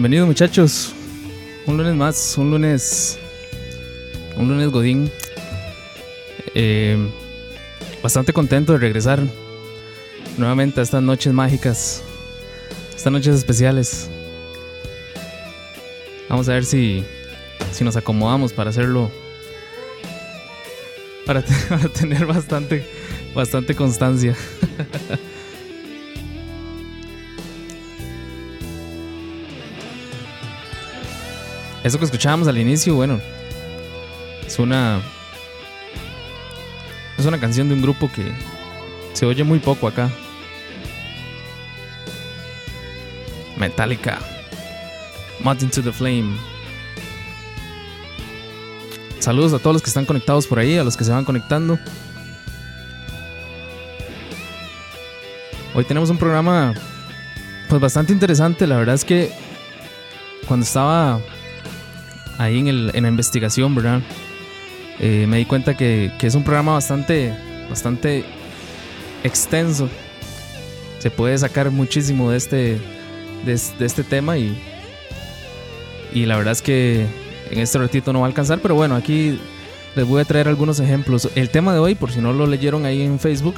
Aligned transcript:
Bienvenidos 0.00 0.28
muchachos. 0.28 0.94
Un 1.66 1.76
lunes 1.76 1.94
más, 1.94 2.38
un 2.38 2.50
lunes. 2.50 3.18
Un 4.34 4.48
lunes 4.48 4.70
Godín. 4.70 5.10
Eh, 6.54 6.96
bastante 8.02 8.32
contento 8.32 8.72
de 8.72 8.78
regresar 8.78 9.20
nuevamente 10.38 10.80
a 10.80 10.84
estas 10.84 11.02
noches 11.02 11.34
mágicas. 11.34 12.02
Estas 12.96 13.12
noches 13.12 13.36
especiales. 13.36 14.08
Vamos 16.30 16.48
a 16.48 16.54
ver 16.54 16.64
si, 16.64 17.04
si 17.70 17.84
nos 17.84 17.94
acomodamos 17.94 18.54
para 18.54 18.70
hacerlo. 18.70 19.10
Para, 21.26 21.44
para 21.68 21.90
tener 21.90 22.24
bastante, 22.24 22.86
bastante 23.34 23.74
constancia. 23.74 24.34
Eso 31.82 31.98
que 31.98 32.04
escuchábamos 32.04 32.46
al 32.46 32.58
inicio, 32.58 32.94
bueno, 32.94 33.20
es 34.46 34.58
una. 34.58 35.00
Es 37.18 37.26
una 37.26 37.38
canción 37.38 37.68
de 37.68 37.74
un 37.74 37.82
grupo 37.82 38.10
que 38.12 38.32
se 39.14 39.26
oye 39.26 39.44
muy 39.44 39.58
poco 39.58 39.88
acá. 39.88 40.10
Metallica. 43.56 44.18
Moth 45.40 45.62
into 45.62 45.82
the 45.82 45.92
Flame. 45.92 46.36
Saludos 49.18 49.52
a 49.52 49.58
todos 49.58 49.74
los 49.74 49.82
que 49.82 49.90
están 49.90 50.06
conectados 50.06 50.46
por 50.46 50.58
ahí, 50.58 50.78
a 50.78 50.84
los 50.84 50.96
que 50.96 51.04
se 51.04 51.12
van 51.12 51.24
conectando. 51.24 51.78
Hoy 55.74 55.84
tenemos 55.84 56.10
un 56.10 56.18
programa 56.18 56.74
pues 57.68 57.80
bastante 57.80 58.12
interesante. 58.12 58.66
La 58.66 58.76
verdad 58.78 58.94
es 58.94 59.04
que 59.04 59.30
cuando 60.48 60.64
estaba 60.64 61.20
ahí 62.40 62.58
en, 62.58 62.68
el, 62.68 62.90
en 62.94 63.02
la 63.02 63.08
investigación, 63.10 63.74
¿verdad? 63.74 64.00
Eh, 64.98 65.26
me 65.28 65.36
di 65.36 65.44
cuenta 65.44 65.76
que, 65.76 66.10
que, 66.18 66.26
es 66.26 66.34
un 66.34 66.42
programa 66.42 66.72
bastante, 66.72 67.34
bastante 67.68 68.24
extenso. 69.22 69.88
Se 70.98 71.10
puede 71.10 71.36
sacar 71.36 71.70
muchísimo 71.70 72.30
de 72.30 72.38
este, 72.38 72.80
de, 73.44 73.60
de 73.78 73.86
este 73.86 74.04
tema 74.04 74.38
y, 74.38 74.56
y 76.14 76.24
la 76.24 76.38
verdad 76.38 76.52
es 76.52 76.62
que 76.62 77.06
en 77.50 77.58
este 77.58 77.78
ratito 77.78 78.12
no 78.12 78.20
va 78.20 78.26
a 78.26 78.28
alcanzar, 78.28 78.60
pero 78.60 78.74
bueno, 78.74 78.96
aquí 78.96 79.38
les 79.94 80.06
voy 80.06 80.22
a 80.22 80.24
traer 80.24 80.48
algunos 80.48 80.80
ejemplos. 80.80 81.28
El 81.34 81.50
tema 81.50 81.74
de 81.74 81.78
hoy, 81.78 81.94
por 81.94 82.10
si 82.10 82.20
no 82.20 82.32
lo 82.32 82.46
leyeron 82.46 82.86
ahí 82.86 83.02
en 83.02 83.18
Facebook, 83.18 83.56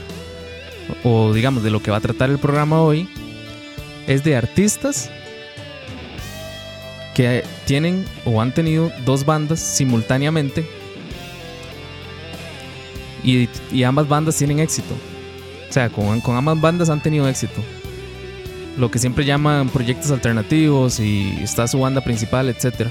o 1.05 1.33
digamos 1.33 1.63
de 1.63 1.71
lo 1.71 1.81
que 1.81 1.93
va 1.93 1.99
a 1.99 2.01
tratar 2.01 2.31
el 2.31 2.39
programa 2.39 2.83
hoy, 2.83 3.09
es 4.09 4.25
de 4.25 4.35
artistas 4.35 5.09
que 7.15 7.45
tienen 7.67 8.05
o 8.25 8.41
han 8.41 8.53
tenido 8.55 8.91
dos 9.05 9.25
bandas 9.25 9.61
simultáneamente 9.61 10.67
y, 13.23 13.49
y 13.71 13.83
ambas 13.85 14.09
bandas 14.09 14.37
tienen 14.37 14.59
éxito. 14.59 14.95
O 15.69 15.73
sea, 15.73 15.89
con, 15.89 16.21
con, 16.21 16.37
ambas 16.37 16.61
bandas 16.61 16.91
han 16.91 17.03
tenido 17.03 17.29
éxito. 17.29 17.63
Lo 18.77 18.91
que 18.91 18.99
siempre 18.99 19.25
llaman 19.25 19.69
proyectos 19.69 20.11
alternativos 20.11 20.99
y 20.99 21.39
está 21.43 21.67
su 21.69 21.79
banda 21.79 22.03
principal, 22.03 22.49
etc. 22.49 22.89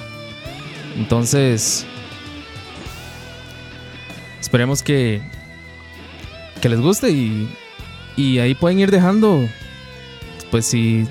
Entonces, 0.98 1.86
esperemos 4.40 4.84
que, 4.84 5.22
que 6.62 6.70
les 6.70 6.80
guste 6.80 7.10
y, 7.10 7.50
y 8.16 8.40
ahí 8.40 8.54
pueden 8.54 8.80
ir 8.80 8.92
dejando, 8.92 9.48
pues 10.51 10.66
si 10.66 11.08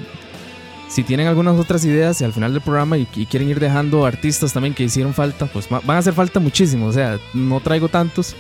si 0.91 1.05
tienen 1.05 1.29
algunas 1.29 1.57
otras 1.57 1.85
ideas 1.85 2.21
y 2.21 2.25
al 2.25 2.33
final 2.33 2.53
del 2.53 2.61
programa 2.61 2.99
y, 2.99 3.07
quieren 3.07 3.49
ir 3.49 3.61
dejando 3.61 4.05
artistas 4.05 4.53
también 4.53 4.75
que 4.75 4.83
hicieron 4.83 5.15
falta, 5.15 5.47
pues 5.47 5.69
van 5.69 5.89
a 5.89 5.99
hacer 5.99 6.13
falta 6.13 6.41
muchísimo. 6.41 6.87
O 6.87 6.93
sea, 6.93 7.19
no 7.33 7.61
traigo 7.61 7.89
tantos. 7.89 8.35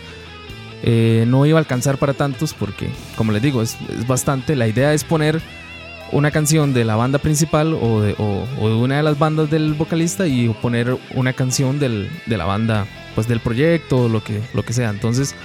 Eh, 0.82 1.24
no 1.28 1.46
iba 1.46 1.58
a 1.58 1.60
alcanzar 1.60 1.96
para 1.98 2.12
tantos 2.12 2.52
porque, 2.52 2.88
como 3.14 3.30
les 3.30 3.40
digo, 3.40 3.62
es, 3.62 3.76
bastante. 4.08 4.56
La 4.56 4.66
idea 4.66 4.92
es 4.92 5.04
poner 5.04 5.40
una 6.10 6.32
canción 6.32 6.74
de 6.74 6.84
la 6.84 6.96
banda 6.96 7.20
principal 7.20 7.72
o 7.72 8.00
de, 8.00 8.16
o, 8.18 8.44
o 8.60 8.78
una 8.78 8.96
de 8.96 9.04
las 9.04 9.16
bandas 9.16 9.48
del 9.48 9.74
vocalista 9.74 10.26
y 10.26 10.48
poner 10.48 10.98
una 11.14 11.32
canción 11.32 11.78
del, 11.78 12.10
de 12.26 12.36
la 12.36 12.46
banda, 12.46 12.84
pues 13.14 13.28
del 13.28 13.38
proyecto, 13.38 14.08
lo 14.08 14.24
que, 14.24 14.42
lo 14.54 14.64
que 14.64 14.72
sea. 14.72 14.90
Entonces, 14.90 15.36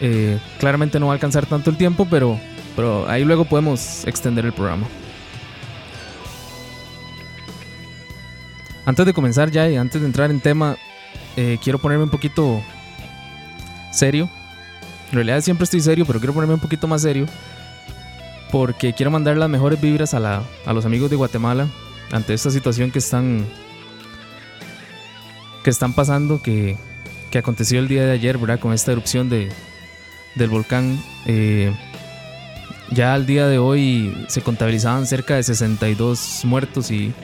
eh, 0.00 0.38
claramente 0.60 1.00
no 1.00 1.06
va 1.06 1.14
a 1.14 1.16
alcanzar 1.16 1.46
tanto 1.46 1.68
el 1.68 1.76
tiempo, 1.76 2.06
pero, 2.08 2.38
pero 2.76 3.08
ahí 3.08 3.24
luego 3.24 3.44
podemos 3.44 4.06
extender 4.06 4.44
el 4.44 4.52
programa. 4.52 4.86
Antes 8.84 9.06
de 9.06 9.12
comenzar 9.12 9.50
ya 9.50 9.68
y 9.68 9.76
antes 9.76 10.00
de 10.00 10.06
entrar 10.06 10.30
en 10.30 10.40
tema, 10.40 10.76
eh, 11.36 11.58
quiero 11.62 11.78
ponerme 11.78 12.04
un 12.04 12.10
poquito 12.10 12.62
serio. 13.92 14.28
En 15.10 15.16
realidad 15.16 15.40
siempre 15.40 15.64
estoy 15.64 15.80
serio, 15.80 16.04
pero 16.06 16.18
quiero 16.18 16.34
ponerme 16.34 16.54
un 16.54 16.60
poquito 16.60 16.88
más 16.88 17.02
serio. 17.02 17.26
Porque 18.50 18.92
quiero 18.92 19.10
mandar 19.10 19.36
las 19.36 19.48
mejores 19.48 19.80
vibras 19.80 20.14
a, 20.14 20.20
la, 20.20 20.42
a 20.66 20.72
los 20.72 20.84
amigos 20.84 21.10
de 21.10 21.16
Guatemala 21.16 21.68
ante 22.10 22.34
esta 22.34 22.50
situación 22.50 22.90
que 22.90 22.98
están, 22.98 23.46
que 25.64 25.70
están 25.70 25.94
pasando, 25.94 26.42
que, 26.42 26.76
que 27.30 27.38
aconteció 27.38 27.78
el 27.78 27.88
día 27.88 28.04
de 28.04 28.12
ayer, 28.12 28.36
¿verdad? 28.36 28.60
Con 28.60 28.72
esta 28.72 28.92
erupción 28.92 29.28
de, 29.28 29.48
del 30.34 30.50
volcán. 30.50 31.02
Eh, 31.26 31.72
ya 32.90 33.14
al 33.14 33.26
día 33.26 33.46
de 33.46 33.58
hoy 33.58 34.26
se 34.28 34.42
contabilizaban 34.42 35.06
cerca 35.06 35.36
de 35.36 35.42
62 35.42 36.42
muertos 36.44 36.90
y 36.90 37.14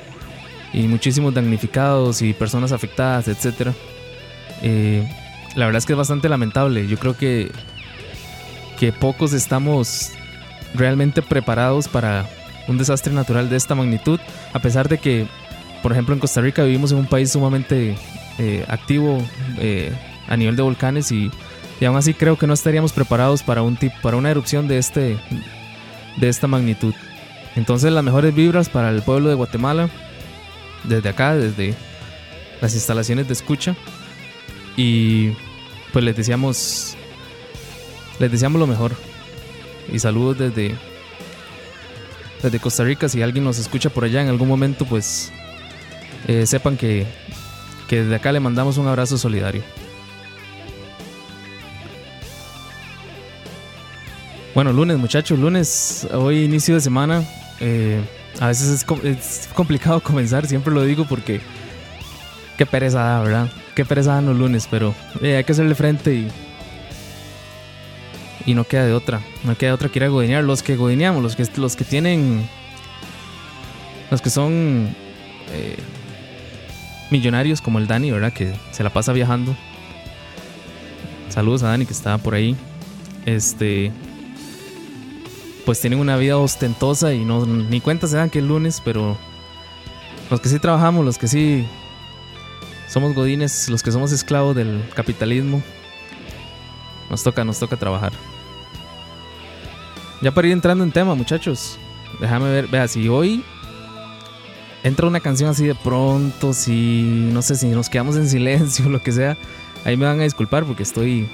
y 0.73 0.83
muchísimos 0.89 1.35
damnificados 1.35 2.23
y 2.23 2.33
personas 2.35 2.73
afectadas, 2.73 3.29
etc. 3.29 3.73
Eh, 4.63 5.09
la 5.55 5.67
verdad 5.67 5.79
es 5.79 5.87
que 5.87 5.95
es 5.95 5.99
bastante 5.99 6.29
lamentable. 6.29 6.87
Yo 6.87 6.99
creo 6.99 7.17
que, 7.17 7.51
que 8.79 8.93
pocos 8.93 9.33
estamos 9.33 10.11
realmente 10.75 11.23
preparados 11.23 11.89
para 11.89 12.27
un 12.69 12.79
desastre 12.79 13.13
natural 13.13 13.49
de 13.49 13.57
esta 13.57 13.75
magnitud, 13.75 14.21
a 14.53 14.59
pesar 14.59 14.89
de 14.89 14.99
que, 14.99 15.27
por 15.83 15.93
ejemplo, 15.93 16.15
en 16.15 16.21
Costa 16.21 16.41
Rica 16.41 16.63
vivimos 16.63 16.93
en 16.93 16.99
un 16.99 17.07
país 17.07 17.33
sumamente 17.33 17.97
eh, 18.39 18.65
activo 18.69 19.19
eh, 19.59 19.93
a 20.29 20.37
nivel 20.37 20.55
de 20.55 20.63
volcanes 20.63 21.11
y, 21.11 21.31
y, 21.81 21.85
aún 21.87 21.97
así 21.97 22.13
creo 22.13 22.37
que 22.37 22.47
no 22.47 22.53
estaríamos 22.53 22.93
preparados 22.93 23.43
para, 23.43 23.63
un 23.63 23.77
tip, 23.77 23.93
para 24.03 24.17
una 24.17 24.31
erupción 24.31 24.69
de, 24.69 24.79
este, 24.79 25.19
de 26.19 26.29
esta 26.29 26.47
magnitud. 26.47 26.95
Entonces 27.57 27.91
las 27.91 28.05
mejores 28.05 28.35
vibras 28.35 28.69
para 28.69 28.91
el 28.91 29.03
pueblo 29.03 29.31
de 29.31 29.35
Guatemala, 29.35 29.89
desde 30.85 31.09
acá, 31.09 31.35
desde 31.35 31.75
las 32.61 32.75
instalaciones 32.75 33.27
de 33.27 33.33
escucha. 33.33 33.77
Y 34.77 35.31
pues 35.93 36.05
les 36.05 36.17
deseamos, 36.17 36.97
les 38.19 38.31
deseamos 38.31 38.61
lo 38.61 38.67
mejor. 38.67 38.93
Y 39.93 39.99
saludos 39.99 40.39
desde, 40.39 40.75
desde 42.43 42.61
Costa 42.61 42.85
Rica. 42.85 43.09
Si 43.09 43.23
alguien 43.23 43.45
nos 43.45 43.59
escucha 43.59 43.91
por 43.91 44.05
allá 44.05 44.23
en 44.23 44.29
algún 44.29 44.49
momento, 44.49 44.85
pues 44.85 45.33
eh, 46.27 46.47
sepan 46.47 46.77
que, 46.77 47.07
que 47.89 48.03
desde 48.03 48.15
acá 48.15 48.33
le 48.33 48.41
mandamos 48.41 48.77
un 48.79 48.87
abrazo 48.87 49.19
solidario. 49.19 49.63
Bueno, 54.55 54.73
lunes 54.73 54.99
muchachos, 54.99 55.39
lunes, 55.39 56.09
hoy 56.13 56.45
inicio 56.45 56.75
de 56.75 56.81
semana. 56.81 57.25
Eh, 57.61 58.01
a 58.40 58.47
veces 58.49 58.68
es, 58.68 59.04
es, 59.04 59.49
complicado 59.54 60.00
comenzar, 60.02 60.47
siempre 60.47 60.73
lo 60.73 60.85
digo 60.85 61.04
porque 61.04 61.40
qué 62.57 62.66
pereza 62.66 63.00
da, 63.00 63.21
¿verdad? 63.21 63.49
Qué 63.75 63.85
pereza 63.85 64.21
los 64.21 64.37
lunes, 64.37 64.68
pero 64.71 64.95
eh, 65.23 65.37
hay 65.37 65.45
que 65.45 65.52
hacerle 65.52 65.75
frente 65.75 66.14
y, 66.14 66.28
y 68.47 68.54
no 68.54 68.64
queda 68.64 68.85
de 68.85 68.92
otra. 68.92 69.21
No 69.45 69.57
queda 69.57 69.71
de 69.71 69.75
otra 69.75 69.88
que 69.88 69.99
ir 70.00 70.04
a 70.04 70.09
godinear. 70.09 70.42
Los 70.42 70.62
que 70.62 70.75
godineamos, 70.75 71.23
los 71.23 71.37
que, 71.37 71.47
los 71.57 71.76
que 71.76 71.85
tienen, 71.85 72.49
los 74.11 74.21
que 74.21 74.30
son 74.30 74.95
eh, 75.52 75.76
millonarios 77.11 77.61
como 77.61 77.78
el 77.78 77.87
Dani, 77.87 78.11
¿verdad? 78.11 78.33
Que 78.33 78.52
se 78.73 78.83
la 78.83 78.90
pasa 78.90 79.12
viajando. 79.12 79.54
Saludos 81.28 81.62
a 81.62 81.68
Dani 81.68 81.87
que 81.87 81.92
estaba 81.92 82.18
por 82.18 82.35
ahí. 82.35 82.57
Este, 83.26 83.92
pues 85.69 85.83
tienen 85.83 85.99
una 85.99 86.17
vida 86.17 86.39
ostentosa 86.39 87.13
y 87.13 87.27
no 87.27 87.45
ni 87.45 87.83
cuenta 87.83 88.07
se 88.07 88.17
dan 88.17 88.31
que 88.31 88.39
es 88.39 88.45
lunes, 88.47 88.81
pero 88.83 89.19
los 90.31 90.41
que 90.41 90.49
sí 90.49 90.59
trabajamos, 90.59 91.05
los 91.05 91.19
que 91.19 91.29
sí 91.29 91.67
somos 92.89 93.15
godines, 93.15 93.69
los 93.69 93.83
que 93.83 93.93
somos 93.93 94.11
esclavos 94.11 94.57
del 94.57 94.83
capitalismo, 94.95 95.63
nos 97.11 97.23
toca, 97.23 97.45
nos 97.45 97.59
toca 97.59 97.77
trabajar. 97.77 98.13
Ya 100.23 100.31
para 100.33 100.47
ir 100.47 100.55
entrando 100.55 100.85
en 100.85 100.91
tema, 100.91 101.15
muchachos, 101.15 101.77
déjame 102.19 102.51
ver, 102.51 102.69
vea, 102.69 102.89
si 102.89 103.07
hoy 103.11 103.45
entra 104.85 105.07
una 105.07 105.21
canción 105.21 105.51
así 105.51 105.67
de 105.67 105.75
pronto, 105.75 106.55
si 106.55 107.29
no 107.31 107.43
sé 107.43 107.57
si 107.57 107.67
nos 107.67 107.91
quedamos 107.91 108.17
en 108.17 108.27
silencio 108.27 108.89
lo 108.89 109.03
que 109.03 109.13
sea, 109.13 109.37
ahí 109.85 109.99
me 109.99 110.07
van 110.07 110.19
a 110.19 110.23
disculpar 110.23 110.65
porque 110.65 110.83
estoy 110.83 111.29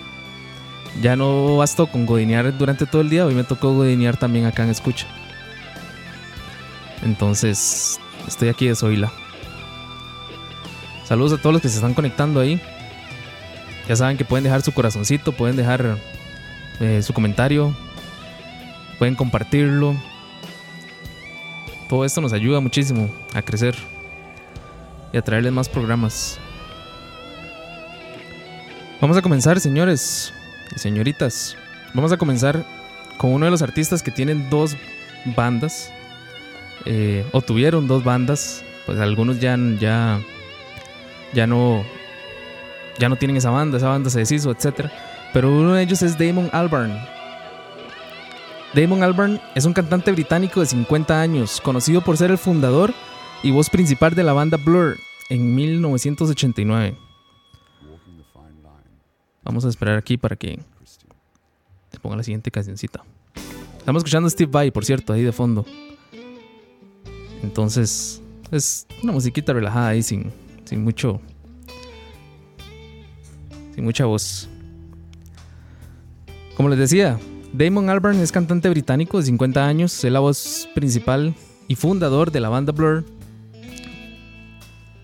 ya 1.02 1.16
no 1.16 1.56
bastó 1.56 1.86
con 1.86 2.06
godinear 2.06 2.56
durante 2.56 2.86
todo 2.86 3.02
el 3.02 3.10
día, 3.10 3.26
hoy 3.26 3.34
me 3.34 3.44
tocó 3.44 3.72
godinear 3.74 4.16
también 4.16 4.46
acá 4.46 4.64
en 4.64 4.70
escucha. 4.70 5.06
Entonces, 7.02 7.98
Estoy 8.26 8.48
aquí 8.48 8.66
de 8.66 8.74
Zoila. 8.74 9.12
Saludos 11.04 11.38
a 11.38 11.42
todos 11.42 11.52
los 11.52 11.62
que 11.62 11.68
se 11.68 11.76
están 11.76 11.94
conectando 11.94 12.40
ahí. 12.40 12.60
Ya 13.88 13.96
saben 13.96 14.16
que 14.16 14.24
pueden 14.24 14.44
dejar 14.44 14.62
su 14.62 14.72
corazoncito, 14.72 15.32
pueden 15.32 15.56
dejar 15.56 15.98
eh, 16.80 17.02
su 17.02 17.12
comentario, 17.12 17.76
pueden 18.98 19.14
compartirlo. 19.14 19.94
Todo 21.88 22.04
esto 22.06 22.22
nos 22.22 22.32
ayuda 22.32 22.60
muchísimo 22.60 23.10
a 23.34 23.42
crecer 23.42 23.76
y 25.12 25.18
a 25.18 25.22
traerles 25.22 25.52
más 25.52 25.68
programas. 25.68 26.38
Vamos 29.02 29.18
a 29.18 29.22
comenzar, 29.22 29.60
señores 29.60 30.32
señoritas. 30.76 31.56
Vamos 31.94 32.12
a 32.12 32.16
comenzar 32.16 32.64
con 33.16 33.32
uno 33.32 33.44
de 33.44 33.50
los 33.50 33.62
artistas 33.62 34.02
que 34.02 34.10
tienen 34.10 34.48
dos 34.50 34.76
bandas. 35.36 35.92
Eh, 36.84 37.24
o 37.32 37.40
tuvieron 37.40 37.86
dos 37.86 38.04
bandas. 38.04 38.64
Pues 38.86 38.98
algunos 38.98 39.40
ya, 39.40 39.56
ya, 39.78 40.20
ya 41.32 41.46
no. 41.46 41.84
Ya 42.98 43.08
no 43.08 43.16
tienen 43.16 43.36
esa 43.36 43.50
banda, 43.50 43.78
esa 43.78 43.88
banda 43.88 44.10
se 44.10 44.20
deshizo, 44.20 44.50
etc. 44.52 44.88
Pero 45.32 45.50
uno 45.50 45.74
de 45.74 45.82
ellos 45.82 46.02
es 46.02 46.16
Damon 46.16 46.48
Albarn. 46.52 46.96
Damon 48.74 49.02
Albarn 49.02 49.40
es 49.54 49.64
un 49.64 49.72
cantante 49.72 50.12
británico 50.12 50.60
de 50.60 50.66
50 50.66 51.20
años, 51.20 51.60
conocido 51.60 52.02
por 52.02 52.16
ser 52.16 52.30
el 52.30 52.38
fundador 52.38 52.92
y 53.42 53.50
voz 53.50 53.70
principal 53.70 54.14
de 54.14 54.24
la 54.24 54.32
banda 54.32 54.56
Blur 54.56 54.98
en 55.28 55.54
1989. 55.54 57.03
Vamos 59.44 59.64
a 59.64 59.68
esperar 59.68 59.98
aquí 59.98 60.16
para 60.16 60.36
que 60.36 60.58
te 61.90 61.98
ponga 62.00 62.16
la 62.16 62.22
siguiente 62.22 62.50
cancioncita. 62.50 63.04
Estamos 63.78 64.00
escuchando 64.00 64.26
a 64.26 64.30
Steve 64.30 64.50
Vai, 64.50 64.70
por 64.70 64.84
cierto, 64.84 65.12
ahí 65.12 65.22
de 65.22 65.32
fondo. 65.32 65.66
Entonces, 67.42 68.22
es 68.50 68.86
una 69.02 69.12
musiquita 69.12 69.52
relajada 69.52 69.88
ahí, 69.88 70.02
sin, 70.02 70.32
sin 70.64 70.82
mucho. 70.82 71.20
Sin 73.74 73.84
mucha 73.84 74.06
voz. 74.06 74.48
Como 76.56 76.70
les 76.70 76.78
decía, 76.78 77.18
Damon 77.52 77.90
Albarn 77.90 78.18
es 78.20 78.32
cantante 78.32 78.70
británico 78.70 79.18
de 79.18 79.26
50 79.26 79.66
años, 79.66 80.04
es 80.04 80.10
la 80.10 80.20
voz 80.20 80.68
principal 80.74 81.34
y 81.68 81.74
fundador 81.74 82.30
de 82.30 82.40
la 82.40 82.48
banda 82.48 82.72
Blur. 82.72 83.04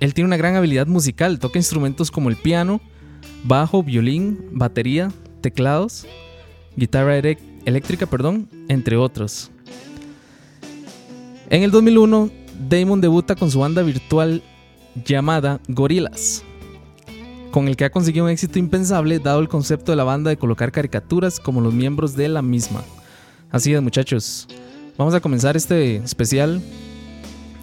Él 0.01 0.15
tiene 0.15 0.29
una 0.29 0.39
gran 0.39 0.57
habilidad 0.57 0.87
musical, 0.87 1.39
toca 1.39 1.59
instrumentos 1.59 2.11
como 2.11 2.31
el 2.31 2.37
piano, 2.37 2.81
bajo, 3.45 3.83
violín, 3.83 4.39
batería, 4.53 5.11
teclados, 5.41 6.07
guitarra 6.77 7.17
eléctrica, 7.65 8.07
perdón, 8.07 8.49
entre 8.69 8.97
otros. 8.97 9.51
En 11.49 11.63
el 11.63 11.71
2001, 11.71 12.31
Damon 12.69 13.01
debuta 13.01 13.35
con 13.35 13.51
su 13.51 13.61
banda 13.61 13.83
virtual 13.83 14.43
llamada 15.05 15.61
Gorillaz, 15.69 16.43
con 17.51 17.69
el 17.69 17.77
que 17.77 17.85
ha 17.85 17.91
conseguido 17.91 18.25
un 18.27 18.31
éxito 18.31 18.59
impensable 18.59 19.19
dado 19.19 19.41
el 19.41 19.49
concepto 19.49 19.93
de 19.93 19.97
la 19.97 20.05
banda 20.05 20.31
de 20.31 20.37
colocar 20.37 20.71
caricaturas 20.71 21.41
como 21.41 21.61
los 21.61 21.75
miembros 21.75 22.15
de 22.15 22.29
la 22.29 22.43
misma. 22.43 22.85
Así 23.51 23.75
es, 23.75 23.83
muchachos. 23.83 24.47
Vamos 24.97 25.15
a 25.15 25.21
comenzar 25.21 25.57
este 25.57 25.97
especial 25.97 26.63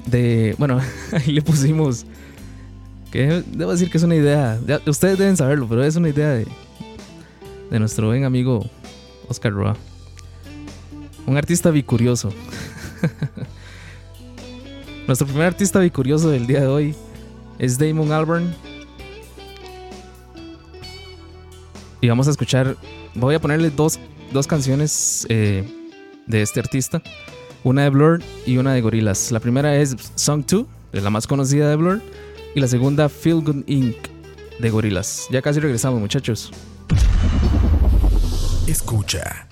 de... 0.06 0.56
Bueno, 0.58 0.82
ahí 1.12 1.32
le 1.32 1.42
pusimos 1.42 2.06
debo 3.26 3.72
decir 3.72 3.90
que 3.90 3.98
es 3.98 4.04
una 4.04 4.16
idea, 4.16 4.60
ustedes 4.86 5.18
deben 5.18 5.36
saberlo, 5.36 5.68
pero 5.68 5.84
es 5.84 5.96
una 5.96 6.10
idea 6.10 6.30
de, 6.30 6.48
de 7.72 7.80
nuestro 7.80 8.08
buen 8.08 8.24
amigo 8.24 8.70
Oscar 9.28 9.52
Roa. 9.52 9.76
Un 11.26 11.36
artista 11.36 11.72
bicurioso. 11.72 12.32
nuestro 15.08 15.28
primer 15.28 15.48
artista 15.48 15.80
bicurioso 15.80 16.30
del 16.30 16.48
día 16.48 16.62
de 16.62 16.68
hoy 16.68 16.96
es 17.60 17.78
Damon 17.78 18.12
Albarn. 18.12 18.54
Y 22.00 22.08
vamos 22.08 22.28
a 22.28 22.32
escuchar, 22.32 22.78
voy 23.16 23.36
a 23.36 23.42
ponerle 23.42 23.72
dos, 23.72 24.00
dos 24.32 24.46
canciones 24.46 25.26
eh, 25.30 25.68
de 26.28 26.42
este 26.42 26.60
artista. 26.60 27.02
Una 27.64 27.84
de 27.84 27.90
Blur 27.90 28.22
y 28.46 28.58
una 28.58 28.74
de 28.74 28.82
Gorillaz. 28.82 29.32
La 29.32 29.40
primera 29.40 29.76
es 29.76 29.96
Song 30.16 30.46
2, 30.48 30.66
es 30.94 31.04
la 31.04 31.10
más 31.10 31.26
conocida 31.26 31.70
de 31.70 31.76
Blur 31.76 32.02
y 32.58 32.60
la 32.60 32.68
segunda 32.68 33.08
Feel 33.08 33.44
Good 33.44 33.68
Inc. 33.68 33.96
de 34.58 34.70
Gorilas. 34.72 35.28
Ya 35.30 35.44
casi 35.44 35.60
regresamos, 35.60 36.00
muchachos. 36.00 36.52
Escucha. 38.66 39.48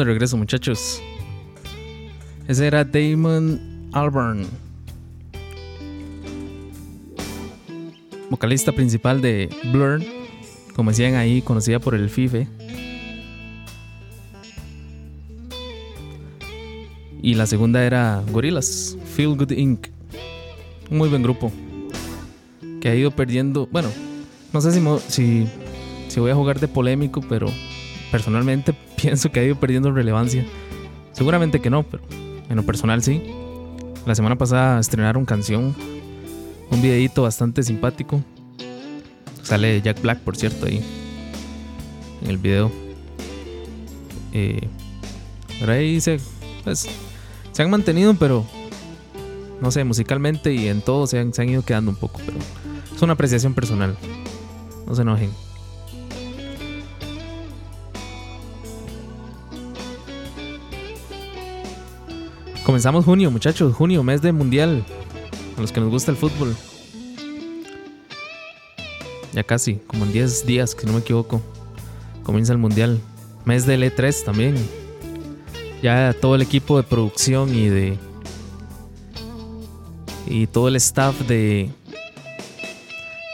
De 0.00 0.06
regreso, 0.06 0.36
muchachos. 0.36 1.02
Ese 2.48 2.66
era 2.66 2.84
Damon 2.84 3.90
Albarn, 3.92 4.46
vocalista 8.30 8.72
principal 8.72 9.20
de 9.20 9.48
Blur, 9.72 10.00
como 10.74 10.90
decían 10.90 11.14
ahí, 11.16 11.42
conocida 11.42 11.78
por 11.78 11.94
el 11.94 12.08
FIFE. 12.08 12.48
Y 17.22 17.34
la 17.34 17.46
segunda 17.46 17.84
era 17.84 18.22
Gorillaz, 18.32 18.96
Feel 19.14 19.36
Good 19.36 19.52
Inc. 19.52 19.88
Un 20.90 20.96
muy 20.98 21.10
buen 21.10 21.22
grupo 21.22 21.52
que 22.80 22.88
ha 22.88 22.94
ido 22.94 23.10
perdiendo. 23.10 23.68
Bueno, 23.70 23.90
no 24.52 24.60
sé 24.62 24.72
si, 24.72 25.46
si 26.08 26.20
voy 26.20 26.30
a 26.30 26.34
jugar 26.34 26.58
de 26.58 26.68
polémico, 26.68 27.20
pero 27.28 27.48
personalmente 28.10 28.74
pienso 29.00 29.30
que 29.30 29.40
ha 29.40 29.44
ido 29.44 29.56
perdiendo 29.56 29.92
relevancia. 29.92 30.44
Seguramente 31.12 31.60
que 31.60 31.70
no, 31.70 31.82
pero 31.82 32.02
en 32.48 32.56
lo 32.56 32.62
personal 32.64 33.02
sí. 33.02 33.22
La 34.06 34.14
semana 34.14 34.36
pasada 34.36 34.80
estrenaron 34.80 35.24
canción, 35.24 35.74
un 36.70 36.82
videíto 36.82 37.22
bastante 37.22 37.62
simpático. 37.62 38.22
Sale 39.42 39.80
Jack 39.82 40.00
Black, 40.00 40.20
por 40.20 40.36
cierto, 40.36 40.66
ahí 40.66 40.82
en 42.22 42.30
el 42.30 42.38
video. 42.38 42.70
Eh, 44.32 44.68
pero 45.58 45.72
ahí 45.72 46.00
se, 46.00 46.20
pues, 46.64 46.88
se 47.52 47.62
han 47.62 47.70
mantenido, 47.70 48.14
pero 48.14 48.46
no 49.60 49.70
sé, 49.70 49.84
musicalmente 49.84 50.54
y 50.54 50.68
en 50.68 50.80
todo 50.80 51.06
se 51.06 51.18
han, 51.18 51.34
se 51.34 51.42
han 51.42 51.50
ido 51.50 51.62
quedando 51.62 51.90
un 51.90 51.96
poco. 51.96 52.20
Pero 52.24 52.38
es 52.94 53.02
una 53.02 53.14
apreciación 53.14 53.54
personal. 53.54 53.96
No 54.86 54.94
se 54.94 55.02
enojen. 55.02 55.30
Comenzamos 62.70 63.04
junio, 63.04 63.32
muchachos. 63.32 63.74
Junio, 63.74 64.04
mes 64.04 64.22
de 64.22 64.30
mundial. 64.30 64.84
A 65.58 65.60
los 65.60 65.72
que 65.72 65.80
nos 65.80 65.90
gusta 65.90 66.12
el 66.12 66.16
fútbol. 66.16 66.54
Ya 69.32 69.42
casi, 69.42 69.80
como 69.88 70.04
en 70.04 70.12
10 70.12 70.46
días, 70.46 70.76
que 70.76 70.86
no 70.86 70.92
me 70.92 71.00
equivoco. 71.00 71.42
Comienza 72.22 72.52
el 72.52 72.60
mundial. 72.60 73.00
Mes 73.44 73.66
del 73.66 73.82
E3 73.82 74.24
también. 74.24 74.54
Ya 75.82 76.14
todo 76.20 76.36
el 76.36 76.42
equipo 76.42 76.76
de 76.76 76.84
producción 76.84 77.52
y 77.52 77.68
de. 77.68 77.98
Y 80.28 80.46
todo 80.46 80.68
el 80.68 80.76
staff 80.76 81.22
de. 81.22 81.70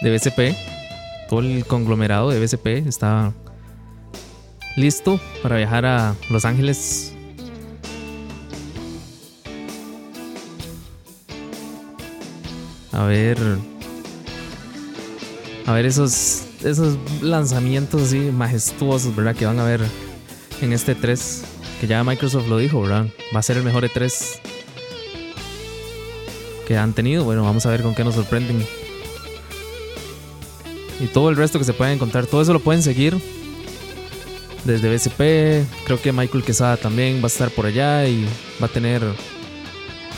De 0.00 0.10
BCP. 0.10 0.56
Todo 1.28 1.40
el 1.40 1.66
conglomerado 1.66 2.30
de 2.30 2.40
BCP 2.40 2.88
está 2.88 3.34
listo 4.78 5.20
para 5.42 5.58
viajar 5.58 5.84
a 5.84 6.14
Los 6.30 6.46
Ángeles 6.46 7.15
A 12.96 13.04
ver. 13.04 13.38
A 15.66 15.72
ver 15.72 15.86
esos. 15.86 16.42
Esos 16.64 16.96
lanzamientos 17.20 18.02
así 18.02 18.18
majestuosos, 18.18 19.14
¿verdad? 19.14 19.36
Que 19.36 19.44
van 19.44 19.60
a 19.60 19.64
ver 19.64 19.82
en 20.62 20.72
este 20.72 20.94
3. 20.94 21.42
Que 21.80 21.86
ya 21.86 22.02
Microsoft 22.02 22.48
lo 22.48 22.56
dijo, 22.56 22.80
¿verdad? 22.80 23.06
Va 23.34 23.40
a 23.40 23.42
ser 23.42 23.58
el 23.58 23.62
mejor 23.62 23.84
E3 23.84 24.40
que 26.66 26.78
han 26.78 26.94
tenido. 26.94 27.24
Bueno, 27.24 27.44
vamos 27.44 27.66
a 27.66 27.70
ver 27.70 27.82
con 27.82 27.94
qué 27.94 28.02
nos 28.02 28.14
sorprenden. 28.14 28.66
Y 30.98 31.06
todo 31.08 31.28
el 31.28 31.36
resto 31.36 31.58
que 31.58 31.66
se 31.66 31.74
pueden 31.74 31.94
encontrar. 31.94 32.26
Todo 32.26 32.40
eso 32.40 32.54
lo 32.54 32.60
pueden 32.60 32.82
seguir. 32.82 33.20
Desde 34.64 34.88
BCP. 34.88 35.68
Creo 35.84 36.00
que 36.00 36.12
Michael 36.12 36.42
Quesada 36.42 36.78
también 36.78 37.18
va 37.18 37.24
a 37.24 37.26
estar 37.26 37.50
por 37.50 37.66
allá. 37.66 38.08
Y 38.08 38.24
va 38.60 38.66
a 38.66 38.70
tener 38.70 39.02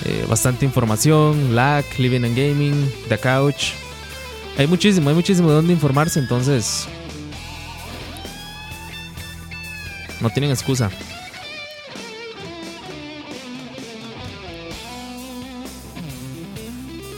eh, 0.04 0.24
bastante 0.28 0.64
información, 0.64 1.54
lag, 1.54 1.84
living 1.98 2.24
and 2.24 2.36
gaming, 2.36 2.92
the 3.08 3.18
couch. 3.18 3.72
Hay 4.56 4.66
muchísimo, 4.66 5.08
hay 5.08 5.14
muchísimo 5.14 5.48
de 5.48 5.54
dónde 5.56 5.72
informarse, 5.72 6.18
entonces 6.18 6.86
no 10.20 10.30
tienen 10.30 10.50
excusa. 10.50 10.90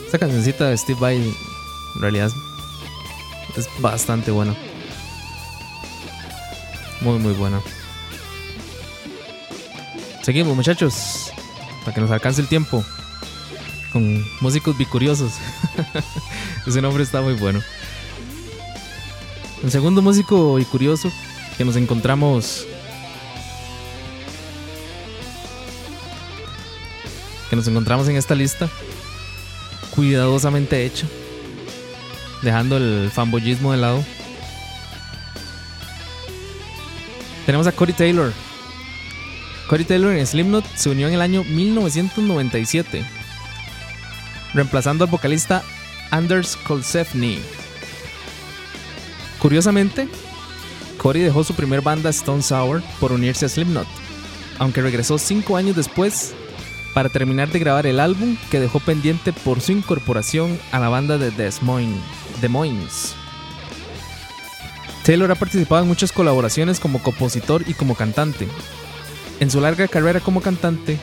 Esta 0.04 0.18
cancioncita 0.18 0.68
de 0.68 0.76
Steve 0.76 0.98
Vai 1.00 1.16
en 1.16 2.00
realidad 2.00 2.30
es 3.56 3.68
bastante 3.78 4.30
buena. 4.30 4.54
Muy, 7.00 7.18
muy 7.18 7.32
buena. 7.32 7.60
Seguimos, 10.22 10.54
muchachos 10.54 11.29
que 11.92 12.00
nos 12.00 12.10
alcance 12.10 12.40
el 12.40 12.48
tiempo. 12.48 12.84
Con 13.92 14.24
músicos 14.40 14.76
bicuriosos. 14.78 15.32
Ese 16.66 16.80
nombre 16.80 17.02
está 17.02 17.20
muy 17.22 17.34
bueno. 17.34 17.60
El 19.62 19.70
segundo 19.70 20.00
músico 20.00 20.54
bicurioso 20.54 21.10
que 21.58 21.64
nos 21.64 21.76
encontramos. 21.76 22.66
Que 27.48 27.56
nos 27.56 27.66
encontramos 27.66 28.08
en 28.08 28.16
esta 28.16 28.34
lista. 28.34 28.68
Cuidadosamente 29.94 30.84
hecha. 30.86 31.06
Dejando 32.42 32.76
el 32.76 33.10
fanboyismo 33.12 33.72
de 33.72 33.78
lado. 33.78 34.04
Tenemos 37.44 37.66
a 37.66 37.72
Cory 37.72 37.92
Taylor. 37.92 38.32
Cory 39.70 39.84
Taylor 39.84 40.12
en 40.16 40.26
Slipknot 40.26 40.64
se 40.74 40.90
unió 40.90 41.06
en 41.06 41.14
el 41.14 41.20
año 41.20 41.44
1997, 41.44 43.04
reemplazando 44.52 45.04
al 45.04 45.10
vocalista 45.12 45.62
Anders 46.10 46.56
Kolsefny. 46.56 47.38
Curiosamente, 49.38 50.08
Cory 50.98 51.20
dejó 51.20 51.44
su 51.44 51.54
primer 51.54 51.82
banda 51.82 52.10
Stone 52.10 52.42
Sour 52.42 52.82
por 52.98 53.12
unirse 53.12 53.46
a 53.46 53.48
Slipknot, 53.48 53.86
aunque 54.58 54.82
regresó 54.82 55.18
cinco 55.18 55.56
años 55.56 55.76
después 55.76 56.34
para 56.92 57.08
terminar 57.08 57.48
de 57.50 57.60
grabar 57.60 57.86
el 57.86 58.00
álbum 58.00 58.36
que 58.50 58.58
dejó 58.58 58.80
pendiente 58.80 59.32
por 59.32 59.60
su 59.60 59.70
incorporación 59.70 60.58
a 60.72 60.80
la 60.80 60.88
banda 60.88 61.16
de 61.16 61.30
Des 61.30 61.62
Moines. 61.62 62.02
Des 62.40 62.50
Moines. 62.50 63.14
Taylor 65.04 65.30
ha 65.30 65.36
participado 65.36 65.82
en 65.82 65.88
muchas 65.88 66.10
colaboraciones 66.10 66.80
como 66.80 67.00
compositor 67.00 67.62
y 67.68 67.74
como 67.74 67.94
cantante. 67.94 68.48
En 69.40 69.50
su 69.50 69.60
larga 69.60 69.88
carrera 69.88 70.20
como 70.20 70.42
cantante 70.42 70.98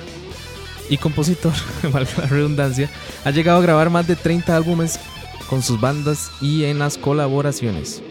y 0.89 0.97
compositor, 0.97 1.53
valga 1.91 2.11
la 2.17 2.27
redundancia, 2.27 2.89
ha 3.25 3.31
llegado 3.31 3.57
a 3.59 3.63
grabar 3.63 3.89
más 3.89 4.07
de 4.07 4.15
30 4.15 4.55
álbumes 4.55 4.99
con 5.49 5.63
sus 5.63 5.81
bandas 5.81 6.31
y 6.39 6.65
en 6.65 6.79
las 6.79 6.97
colaboraciones. 6.97 8.01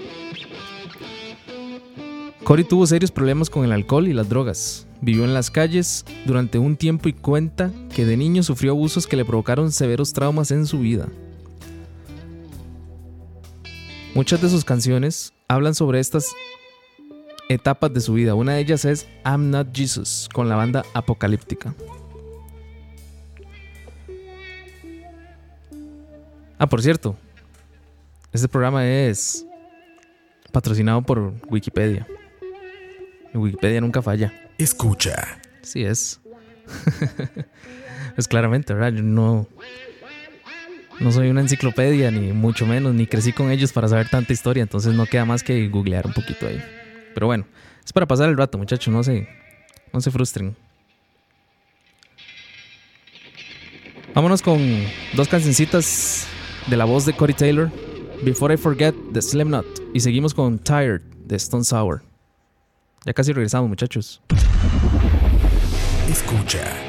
Cory 2.43 2.65
tuvo 2.65 2.87
serios 2.87 3.11
problemas 3.11 3.51
con 3.51 3.65
el 3.65 3.73
alcohol 3.73 4.07
y 4.09 4.13
las 4.13 4.29
drogas. 4.29 4.87
Vivió 5.01 5.25
en 5.25 5.35
las 5.35 5.51
calles 5.51 6.05
durante 6.25 6.59
un 6.59 6.77
tiempo 6.77 7.09
y 7.09 7.13
cuenta 7.13 7.73
que 7.95 8.07
de 8.07 8.17
niño 8.17 8.43
sufrió 8.43 8.73
abusos 8.73 9.07
que 9.07 9.17
le 9.17 9.25
provocaron 9.25 9.73
severos 9.73 10.13
traumas 10.13 10.51
en 10.51 10.67
su 10.67 10.79
vida. 10.79 11.09
Muchas 14.15 14.41
de 14.41 14.49
sus 14.49 14.65
canciones 14.65 15.33
hablan 15.49 15.75
sobre 15.75 16.01
estas 16.01 16.35
etapas 17.49 17.93
de 17.93 18.01
su 18.01 18.15
vida. 18.15 18.35
Una 18.35 18.55
de 18.55 18.61
ellas 18.61 18.85
es 18.85 19.07
I'm 19.25 19.51
Not 19.51 19.69
Jesus 19.75 20.29
con 20.33 20.49
la 20.49 20.57
banda 20.57 20.85
Apocalíptica. 20.95 21.75
Ah, 26.59 26.67
por 26.67 26.83
cierto, 26.83 27.17
este 28.33 28.49
programa 28.49 28.87
es 28.87 29.47
patrocinado 30.53 31.03
por 31.03 31.35
Wikipedia. 31.49 32.07
Wikipedia 33.35 33.81
nunca 33.81 34.01
falla. 34.01 34.33
Escucha. 34.57 35.39
Sí 35.61 35.85
es. 35.85 36.21
pues 38.15 38.27
claramente, 38.27 38.73
¿verdad? 38.73 38.93
Yo 38.93 39.03
no, 39.03 39.47
no 40.99 41.13
soy 41.13 41.29
una 41.29 41.43
enciclopedia, 41.43 42.11
ni 42.11 42.33
mucho 42.33 42.67
menos, 42.67 42.95
ni 42.95 43.07
crecí 43.07 43.33
con 43.33 43.51
ellos 43.51 43.73
para 43.73 43.89
saber 43.89 44.09
tanta 44.09 44.33
historia, 44.33 44.63
entonces 44.63 44.95
no 44.95 45.05
queda 45.05 45.27
más 45.27 45.43
que 45.43 45.69
googlear 45.69 46.07
un 46.07 46.15
poquito 46.15 46.47
ahí. 46.47 46.63
Pero 47.17 47.29
bueno, 47.29 47.47
es 47.83 47.95
para 47.95 48.05
pasar 48.05 48.29
el 48.29 48.37
rato, 48.37 48.59
muchachos, 48.59 48.93
no 48.93 49.03
se, 49.03 49.27
no 49.91 50.03
se 50.03 50.11
frustren. 50.11 50.55
Vámonos 54.15 54.43
con 54.43 54.61
dos 55.15 55.27
cancioncitas 55.27 56.27
de 56.67 56.77
la 56.77 56.85
voz 56.85 57.07
de 57.07 57.15
Cory 57.15 57.33
Taylor, 57.33 57.71
Before 58.23 58.53
I 58.53 58.59
Forget 58.59 58.95
de 59.13 59.23
Slipknot, 59.23 59.65
y 59.95 60.01
seguimos 60.01 60.35
con 60.35 60.59
Tired 60.59 61.01
de 61.25 61.37
Stone 61.37 61.65
Sour. 61.65 62.03
Ya 63.07 63.15
casi 63.15 63.33
regresamos, 63.33 63.71
muchachos. 63.71 64.21
Escucha. 66.11 66.86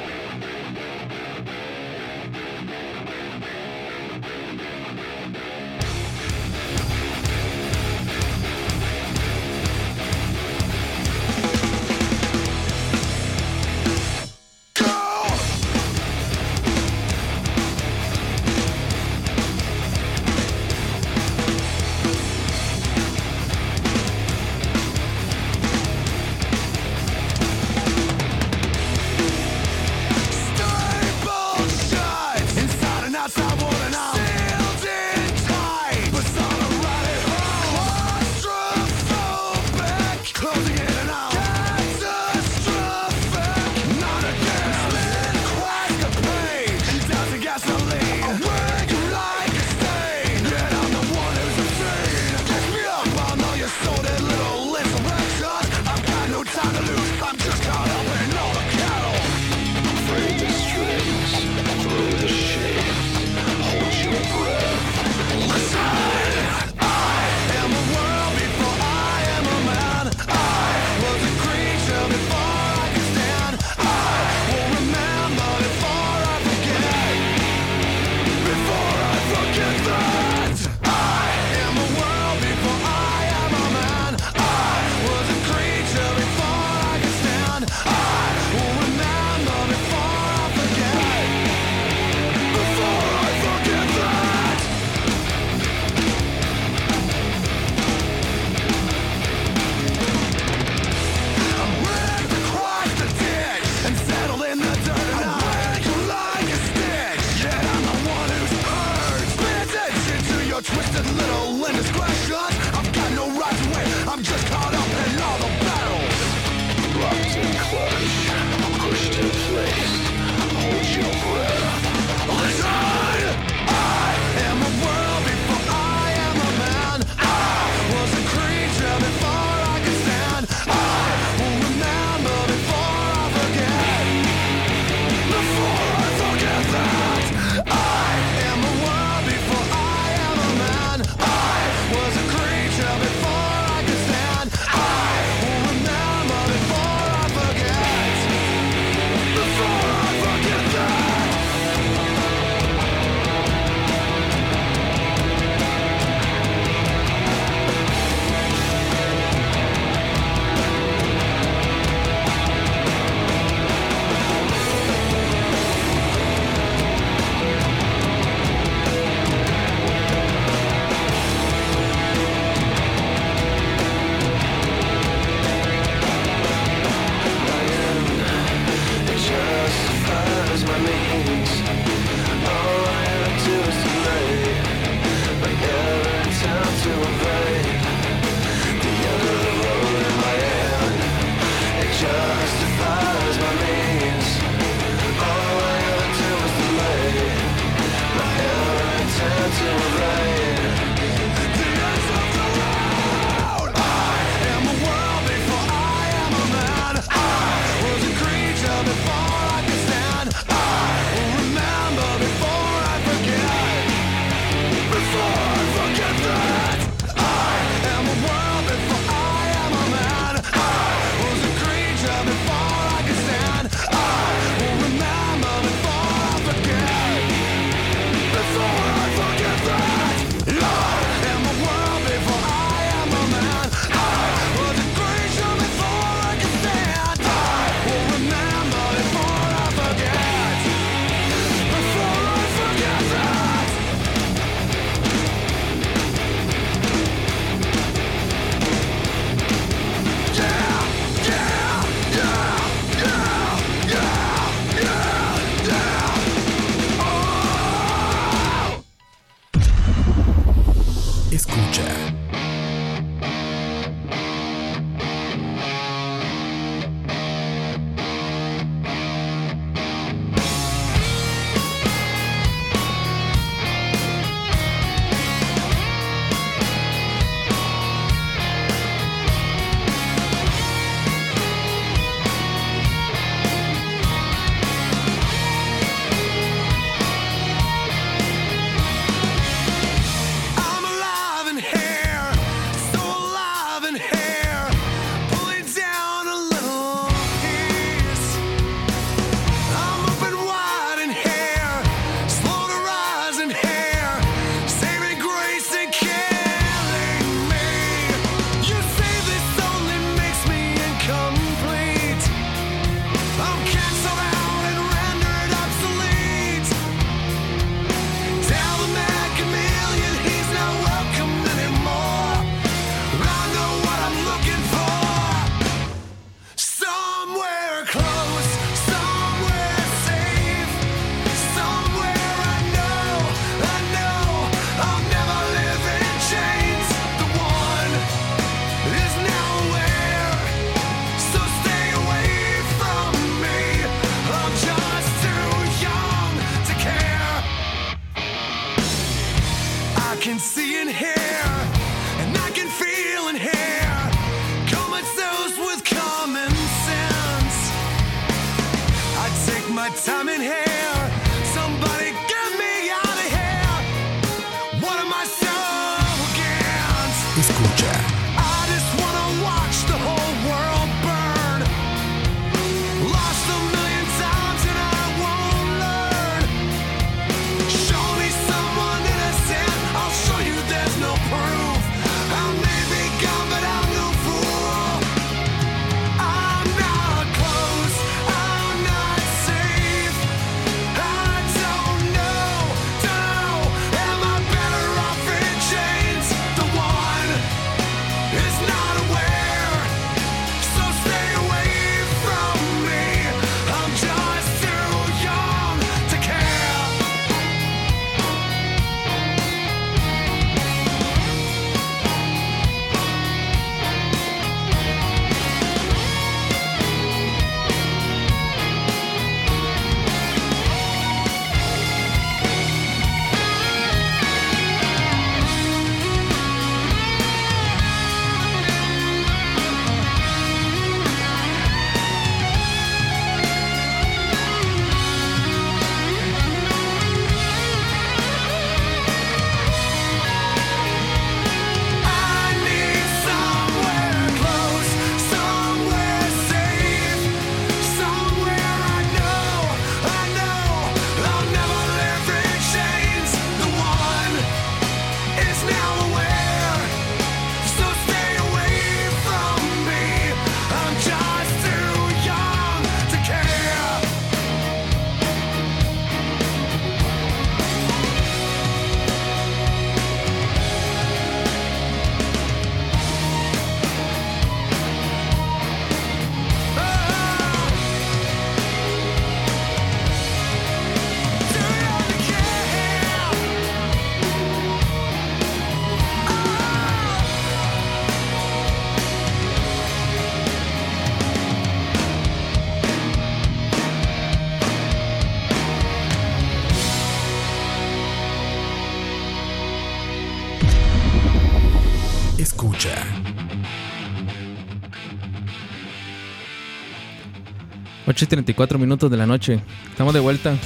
8 508.18 508.26
y 508.26 508.28
34 508.30 508.80
minutos 508.80 509.12
de 509.12 509.18
la 509.18 509.28
noche. 509.28 509.62
Estamos 509.92 510.12
de 510.12 510.20
vuelta. 510.20 510.58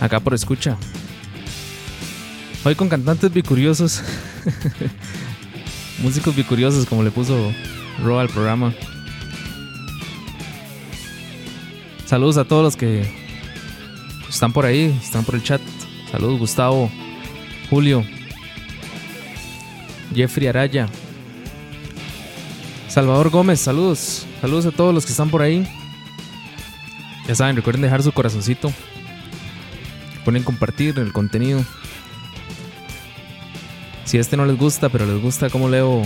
Acá 0.00 0.20
por 0.20 0.32
escucha. 0.32 0.76
Hoy 2.64 2.76
con 2.76 2.88
cantantes 2.88 3.32
bicuriosos. 3.32 4.00
Músicos 6.04 6.36
bicuriosos, 6.36 6.86
como 6.86 7.02
le 7.02 7.10
puso 7.10 7.52
Ro 8.00 8.20
al 8.20 8.28
programa. 8.28 8.72
Saludos 12.06 12.36
a 12.36 12.44
todos 12.44 12.62
los 12.62 12.76
que 12.76 13.04
están 14.28 14.52
por 14.52 14.66
ahí, 14.66 14.96
están 15.02 15.24
por 15.24 15.34
el 15.34 15.42
chat. 15.42 15.60
Saludos 16.12 16.38
Gustavo, 16.38 16.92
Julio, 17.70 18.04
Jeffrey 20.14 20.46
Araya, 20.46 20.88
Salvador 22.86 23.30
Gómez, 23.30 23.58
saludos. 23.58 24.28
Saludos 24.44 24.66
a 24.66 24.72
todos 24.72 24.92
los 24.92 25.06
que 25.06 25.12
están 25.12 25.30
por 25.30 25.40
ahí. 25.40 25.66
Ya 27.26 27.34
saben, 27.34 27.56
recuerden 27.56 27.80
dejar 27.80 28.02
su 28.02 28.12
corazoncito. 28.12 28.70
Ponen 30.22 30.42
compartir 30.42 30.98
el 30.98 31.14
contenido. 31.14 31.64
Si 34.04 34.18
este 34.18 34.36
no 34.36 34.44
les 34.44 34.58
gusta, 34.58 34.90
pero 34.90 35.06
les 35.06 35.18
gusta 35.22 35.48
cómo 35.48 35.70
leo. 35.70 36.02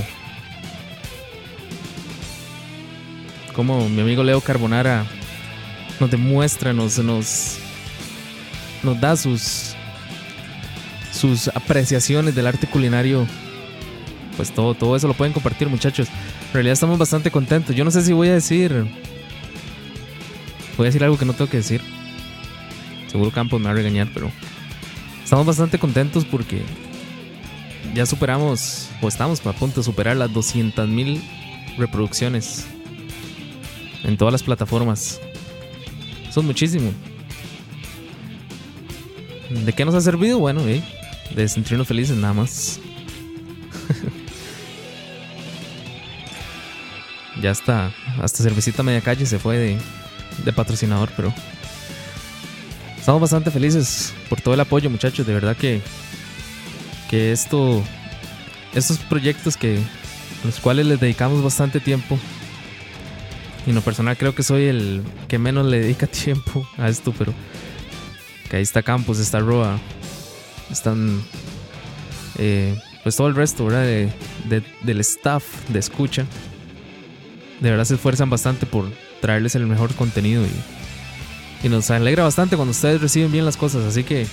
Como 3.57 3.89
mi 3.89 4.03
amigo 4.03 4.23
Leo 4.23 4.41
Carbonara 4.41 5.05
nos 5.99 6.09
demuestra, 6.09 6.73
nos, 6.73 6.97
nos, 7.01 7.59
nos 8.85 9.01
da 9.01 9.17
sus, 9.17 9.75
sus 11.11 11.49
apreciaciones 11.49 12.37
del 12.37 12.47
arte 12.47 12.69
culinario 12.69 13.27
pues 14.39 14.53
todo, 14.53 14.73
todo 14.75 14.95
eso 14.95 15.09
lo 15.09 15.15
pueden 15.15 15.33
compartir, 15.33 15.69
muchachos. 15.69 16.07
En 16.07 16.53
realidad 16.55 16.75
estamos 16.75 16.97
bastante 16.97 17.29
contentos. 17.29 17.75
Yo 17.75 17.85
no 17.85 17.91
sé 17.91 18.03
si 18.03 18.13
voy 18.13 18.29
a 18.29 18.35
decir. 18.35 18.87
Voy 20.77 20.85
a 20.85 20.91
decir 20.91 21.03
algo 21.03 21.19
que 21.19 21.25
no 21.25 21.33
tengo 21.33 21.51
que 21.51 21.57
decir. 21.57 21.83
Seguro 23.09 23.33
Campos 23.33 23.59
me 23.59 23.65
va 23.65 23.73
a 23.73 23.75
regañar, 23.75 24.09
pero. 24.15 24.31
Estamos 25.25 25.45
bastante 25.45 25.81
contentos 25.81 26.25
porque. 26.25 26.63
Ya 27.97 28.07
superamos, 28.07 28.91
o 29.03 29.09
estamos 29.09 29.45
a 29.45 29.53
punto 29.55 29.81
de 29.81 29.85
superar 29.85 30.17
las 30.17 30.31
200.000 30.31 31.21
reproducciones. 31.77 32.65
En 34.05 34.17
todas 34.17 34.31
las 34.31 34.45
plataformas. 34.45 35.21
Es 36.29 36.37
muchísimo. 36.37 36.93
¿De 39.51 39.73
qué 39.73 39.85
nos 39.85 39.97
ha 39.97 40.01
servido? 40.01 40.39
Bueno, 40.39 40.63
de 40.63 41.49
sentirnos 41.49 41.89
felices 41.89 42.17
nada 42.17 42.35
más. 42.35 42.79
Ya 47.41 47.51
está, 47.53 47.93
hasta 48.21 48.43
Cervecita 48.43 48.83
Media 48.83 49.01
Calle 49.01 49.25
se 49.27 49.39
fue 49.39 49.79
de, 50.45 50.53
patrocinador, 50.53 51.11
pero 51.17 51.33
estamos 52.99 53.21
bastante 53.21 53.51
felices 53.51 54.13
por 54.29 54.41
todo 54.41 54.55
el 54.55 54.61
apoyo, 54.61 54.91
muchachos. 54.91 55.27
De 55.27 55.35
verdad 55.35 55.57
que, 55.57 55.81
que 57.09 57.31
esto, 57.33 57.83
estos 58.75 58.99
proyectos 58.99 59.57
que 59.57 59.79
los 60.45 60.59
cuales 60.61 60.87
les 60.87 60.99
dedicamos 61.01 61.43
bastante 61.43 61.81
tiempo. 61.81 62.19
Y 63.67 63.71
en 63.71 63.77
lo 63.77 63.83
personal 63.83 64.17
creo 64.17 64.35
que 64.35 64.43
soy 64.43 64.65
el 64.65 65.03
que 65.29 65.39
menos 65.39 65.67
le 65.67 65.81
dedica 65.81 66.07
tiempo 66.09 66.69
a 66.77 66.89
esto, 66.89 67.13
pero 67.17 67.33
que 68.51 68.57
ahí 68.57 68.63
está 68.63 68.83
Campos, 68.83 69.19
está 69.21 69.39
Roa, 69.41 69.79
están 70.73 71.23
eh, 72.39 72.75
pues 73.03 73.15
todo 73.15 73.29
el 73.29 73.35
resto, 73.37 73.65
¿verdad? 73.67 73.83
De- 73.83 74.13
de- 74.49 74.63
del 74.83 75.01
staff 75.01 75.45
de 75.69 75.79
escucha 75.79 76.25
de 77.61 77.71
verdad 77.71 77.85
se 77.85 77.95
esfuerzan 77.95 78.31
bastante 78.31 78.67
por 78.67 78.91
traerles 79.21 79.55
el 79.55 79.67
mejor 79.67 79.95
contenido 79.95 80.45
y, 80.45 81.67
y 81.67 81.69
nos 81.69 81.91
alegra 81.91 82.25
bastante 82.25 82.57
cuando 82.57 82.71
ustedes 82.71 83.01
reciben 83.01 83.33
bien 83.33 83.45
las 83.45 83.57
cosas. 83.57 83.85
Así 83.85 84.05
que 84.05 84.27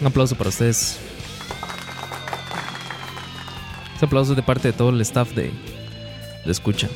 un 0.00 0.06
aplauso 0.06 0.34
para 0.36 0.50
ustedes. 0.50 0.98
Ese 3.96 4.04
aplauso 4.04 4.34
de 4.34 4.42
parte 4.42 4.68
de 4.68 4.72
todo 4.72 4.90
el 4.90 5.00
staff 5.00 5.30
de, 5.30 5.52
de 6.44 6.52
escucha. 6.52 6.88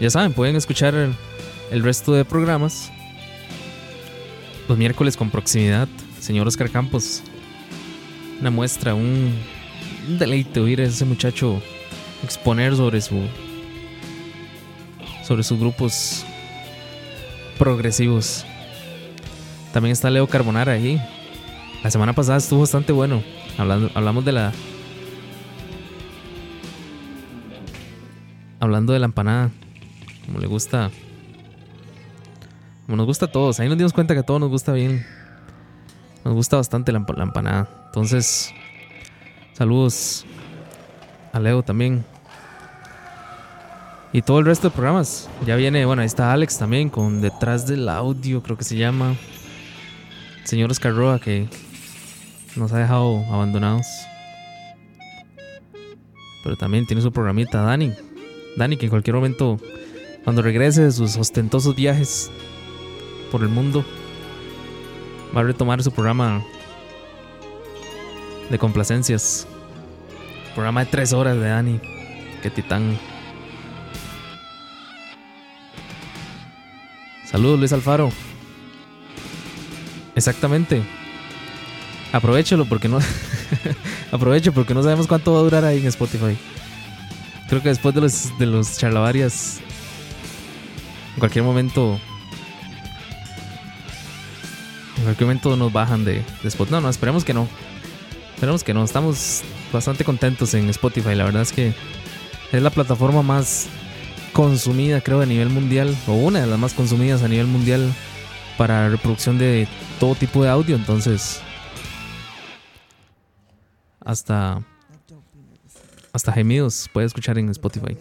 Ya 0.00 0.10
saben, 0.10 0.32
pueden 0.32 0.56
escuchar 0.56 0.94
el, 0.94 1.14
el 1.70 1.82
resto 1.82 2.12
de 2.12 2.24
programas 2.24 2.90
los 4.68 4.76
miércoles 4.76 5.16
con 5.16 5.30
proximidad. 5.30 5.88
Señor 6.20 6.46
Oscar 6.46 6.70
Campos, 6.70 7.22
una 8.40 8.50
muestra, 8.50 8.94
un 8.94 9.34
deleite 10.18 10.60
oír 10.60 10.80
a 10.80 10.84
ese 10.84 11.04
muchacho 11.04 11.62
exponer 12.24 12.76
sobre 12.76 13.00
su 13.00 13.20
sobre 15.24 15.42
sus 15.42 15.58
grupos 15.58 16.24
progresivos. 17.58 18.44
También 19.72 19.92
está 19.92 20.08
Leo 20.10 20.26
Carbonara 20.26 20.72
ahí. 20.72 21.00
La 21.84 21.90
semana 21.90 22.12
pasada 22.14 22.38
estuvo 22.38 22.60
bastante 22.60 22.92
bueno. 22.92 23.22
Hablando, 23.58 23.90
hablamos 23.94 24.24
de 24.24 24.32
la. 24.32 24.52
Hablando 28.60 28.92
de 28.92 28.98
la 28.98 29.04
empanada. 29.06 29.50
Como 30.26 30.38
le 30.38 30.46
gusta. 30.46 30.90
Como 32.86 32.96
nos 32.96 33.06
gusta 33.06 33.26
a 33.26 33.30
todos. 33.32 33.60
Ahí 33.60 33.68
nos 33.68 33.76
dimos 33.78 33.92
cuenta 33.92 34.14
que 34.14 34.20
a 34.20 34.24
todos 34.24 34.40
nos 34.40 34.48
gusta 34.50 34.72
bien. 34.72 35.04
Nos 36.24 36.34
gusta 36.34 36.56
bastante 36.56 36.90
la, 36.92 37.00
emp- 37.00 37.16
la 37.16 37.24
empanada. 37.24 37.68
Entonces. 37.86 38.52
Saludos. 39.52 40.24
A 41.38 41.40
Leo 41.40 41.62
también. 41.62 42.04
Y 44.12 44.22
todo 44.22 44.40
el 44.40 44.46
resto 44.46 44.70
de 44.70 44.74
programas. 44.74 45.30
Ya 45.46 45.54
viene, 45.54 45.84
bueno, 45.84 46.02
ahí 46.02 46.06
está 46.06 46.32
Alex 46.32 46.58
también 46.58 46.90
con 46.90 47.20
Detrás 47.20 47.64
del 47.64 47.88
Audio, 47.88 48.42
creo 48.42 48.58
que 48.58 48.64
se 48.64 48.76
llama. 48.76 49.14
Señor 50.42 50.72
Oscar 50.72 50.92
Roa 50.92 51.20
que 51.20 51.48
nos 52.56 52.72
ha 52.72 52.78
dejado 52.78 53.24
abandonados. 53.32 53.86
Pero 56.42 56.56
también 56.56 56.86
tiene 56.86 57.02
su 57.02 57.12
programita, 57.12 57.62
Dani. 57.62 57.92
Dani, 58.56 58.76
que 58.76 58.86
en 58.86 58.90
cualquier 58.90 59.14
momento, 59.14 59.60
cuando 60.24 60.42
regrese 60.42 60.82
de 60.82 60.90
sus 60.90 61.16
ostentosos 61.16 61.76
viajes 61.76 62.32
por 63.30 63.42
el 63.42 63.48
mundo, 63.48 63.84
va 65.36 65.42
a 65.42 65.44
retomar 65.44 65.84
su 65.84 65.92
programa 65.92 66.42
de 68.50 68.58
complacencias. 68.58 69.46
Programa 70.58 70.84
de 70.84 70.90
tres 70.90 71.12
horas 71.12 71.36
de 71.36 71.48
Dani. 71.48 71.80
Qué 72.42 72.50
titán. 72.50 72.98
Saludos, 77.24 77.60
Luis 77.60 77.72
Alfaro. 77.72 78.10
Exactamente. 80.16 80.82
Aprovechalo 82.12 82.64
porque 82.64 82.88
no. 82.88 82.98
Aprovecho 84.10 84.52
porque 84.52 84.74
no 84.74 84.82
sabemos 84.82 85.06
cuánto 85.06 85.32
va 85.32 85.38
a 85.38 85.42
durar 85.42 85.64
ahí 85.64 85.78
en 85.78 85.86
Spotify. 85.86 86.36
Creo 87.48 87.62
que 87.62 87.68
después 87.68 87.94
de 87.94 88.00
los, 88.00 88.36
de 88.40 88.46
los 88.46 88.78
charlavarias. 88.78 89.60
En 91.14 91.20
cualquier 91.20 91.44
momento. 91.44 92.00
En 94.96 95.04
cualquier 95.04 95.26
momento 95.28 95.56
nos 95.56 95.72
bajan 95.72 96.04
de, 96.04 96.14
de 96.14 96.48
Spotify. 96.48 96.72
No, 96.72 96.80
no, 96.80 96.90
esperemos 96.90 97.24
que 97.24 97.32
no. 97.32 97.46
Esperemos 98.38 98.62
que 98.62 98.72
no. 98.72 98.84
Estamos 98.84 99.42
bastante 99.72 100.04
contentos 100.04 100.54
en 100.54 100.70
Spotify. 100.70 101.16
La 101.16 101.24
verdad 101.24 101.42
es 101.42 101.50
que 101.50 101.74
es 102.52 102.62
la 102.62 102.70
plataforma 102.70 103.20
más 103.20 103.66
consumida, 104.32 105.00
creo, 105.00 105.20
a 105.22 105.26
nivel 105.26 105.48
mundial. 105.48 105.92
O 106.06 106.12
una 106.12 106.42
de 106.42 106.46
las 106.46 106.56
más 106.56 106.72
consumidas 106.72 107.24
a 107.24 107.28
nivel 107.28 107.48
mundial 107.48 107.92
para 108.56 108.90
reproducción 108.90 109.38
de 109.38 109.66
todo 109.98 110.14
tipo 110.14 110.44
de 110.44 110.50
audio. 110.50 110.76
Entonces, 110.76 111.40
hasta 113.98 114.62
hasta 116.12 116.32
gemidos 116.32 116.88
puede 116.92 117.08
escuchar 117.08 117.38
en 117.38 117.48
Spotify 117.48 117.96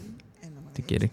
si 0.76 0.84
quiere. 0.84 1.10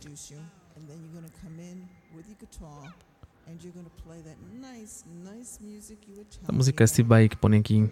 La 6.46 6.52
música 6.52 6.84
de 6.84 6.88
Steve 6.88 7.08
Vai 7.08 7.26
que 7.30 7.38
pone 7.38 7.56
aquí. 7.56 7.88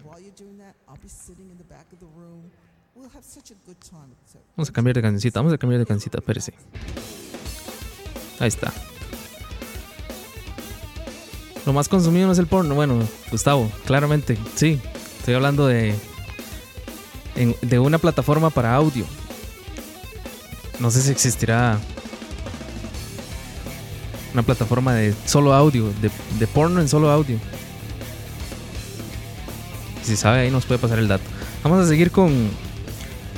Vamos 4.55 4.69
a 4.69 4.71
cambiar 4.71 4.95
de 4.95 5.01
cancioncita, 5.01 5.39
vamos 5.39 5.53
a 5.53 5.57
cambiar 5.57 5.79
de 5.79 5.85
cancioncita, 5.85 6.19
espérese. 6.19 6.53
Ahí 8.39 8.47
está. 8.47 8.71
Lo 11.65 11.73
más 11.73 11.89
consumido 11.89 12.27
no 12.27 12.33
es 12.33 12.39
el 12.39 12.47
porno. 12.47 12.75
Bueno, 12.75 12.99
Gustavo, 13.31 13.69
claramente, 13.85 14.37
sí. 14.55 14.79
Estoy 15.19 15.33
hablando 15.33 15.67
de. 15.67 15.95
de 17.61 17.79
una 17.79 17.97
plataforma 17.97 18.49
para 18.49 18.75
audio. 18.75 19.05
No 20.79 20.89
sé 20.91 21.01
si 21.01 21.11
existirá. 21.11 21.79
Una 24.33 24.43
plataforma 24.43 24.93
de 24.93 25.13
solo 25.25 25.53
audio, 25.53 25.91
de, 26.01 26.09
de 26.39 26.47
porno 26.47 26.79
en 26.81 26.87
solo 26.87 27.11
audio. 27.11 27.37
Si 30.01 30.15
sabe, 30.15 30.39
ahí 30.39 30.51
nos 30.51 30.65
puede 30.65 30.79
pasar 30.79 30.99
el 30.99 31.07
dato. 31.07 31.23
Vamos 31.63 31.85
a 31.85 31.87
seguir 31.87 32.11
con 32.11 32.49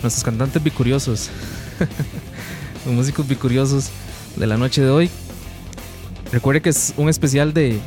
nuestros 0.06 0.24
cantantes 0.24 0.64
bicuriosos. 0.64 1.30
Los 2.86 2.94
músicos 2.94 3.28
bicuriosos 3.28 3.90
de 4.36 4.46
la 4.46 4.56
noche 4.56 4.82
de 4.82 4.90
hoy. 4.90 5.10
Recuerde 6.32 6.62
que 6.62 6.70
es 6.70 6.94
un 6.98 7.10
especial 7.10 7.54
de 7.54 7.80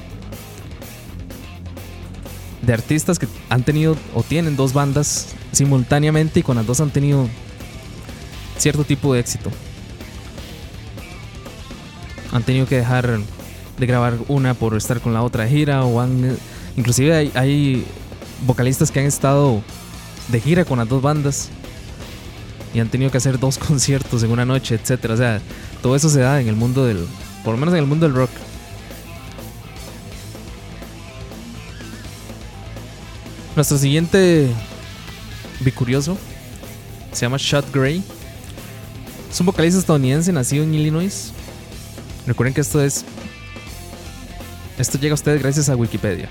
de 2.63 2.73
artistas 2.75 3.19
que 3.19 3.29
han 3.49 3.63
tenido 3.63 3.97
o 4.15 4.23
tienen 4.23 4.57
dos 4.57 4.73
bandas 4.73 5.29
simultáneamente 5.53 6.41
y 6.41 6.43
con 6.43 6.57
las 6.57 6.67
dos 6.67 6.81
han 6.81 6.91
tenido 6.91 7.29
cierto 8.59 8.85
tipo 8.85 9.15
de 9.15 9.21
éxito. 9.21 9.51
Han 12.33 12.43
tenido 12.43 12.67
que 12.67 12.77
dejar 12.77 13.21
de 13.79 13.87
grabar 13.87 14.19
una 14.27 14.55
por 14.55 14.77
estar 14.77 15.01
con 15.01 15.15
la 15.15 15.23
otra 15.23 15.47
gira 15.47 15.85
o 15.85 16.01
han 16.01 16.37
inclusive 16.77 17.31
hay 17.35 17.87
vocalistas 18.45 18.91
que 18.91 19.01
han 19.01 19.07
estado 19.07 19.63
de 20.29 20.41
gira 20.41 20.65
con 20.65 20.79
las 20.79 20.89
dos 20.89 21.01
bandas 21.01 21.51
y 22.75 22.81
han 22.81 22.89
tenido 22.89 23.11
que 23.11 23.19
hacer 23.19 23.39
dos 23.39 23.59
conciertos 23.69 24.23
en 24.23 24.31
una 24.31 24.45
noche, 24.45 24.75
etcétera. 24.75 25.15
O 25.15 25.17
sea, 25.17 25.41
todo 25.83 25.97
eso 25.97 26.09
se 26.09 26.21
da 26.21 26.41
en 26.41 26.49
el 26.49 26.57
mundo 26.57 26.85
del, 26.85 27.07
por 27.45 27.55
lo 27.55 27.59
menos 27.59 27.75
en 27.75 27.81
el 27.81 27.87
mundo 27.87 28.07
del 28.07 28.15
rock. 28.15 28.31
Nuestro 33.57 33.77
siguiente 33.77 34.49
bicurioso 35.61 36.17
se 37.13 37.23
llama 37.23 37.39
Shot 37.39 37.73
Gray. 37.73 38.03
Es 39.31 39.41
un 39.41 39.47
vocalista 39.47 39.81
estadounidense 39.81 40.33
nacido 40.33 40.63
en 40.63 40.75
Illinois. 40.75 41.33
Recuerden 42.27 42.55
que 42.55 42.61
esto 42.61 42.83
es. 42.83 43.05
Esto 44.79 44.99
llega 44.99 45.13
a 45.13 45.15
ustedes 45.15 45.43
gracias 45.43 45.69
a 45.69 45.75
Wikipedia. 45.75 46.29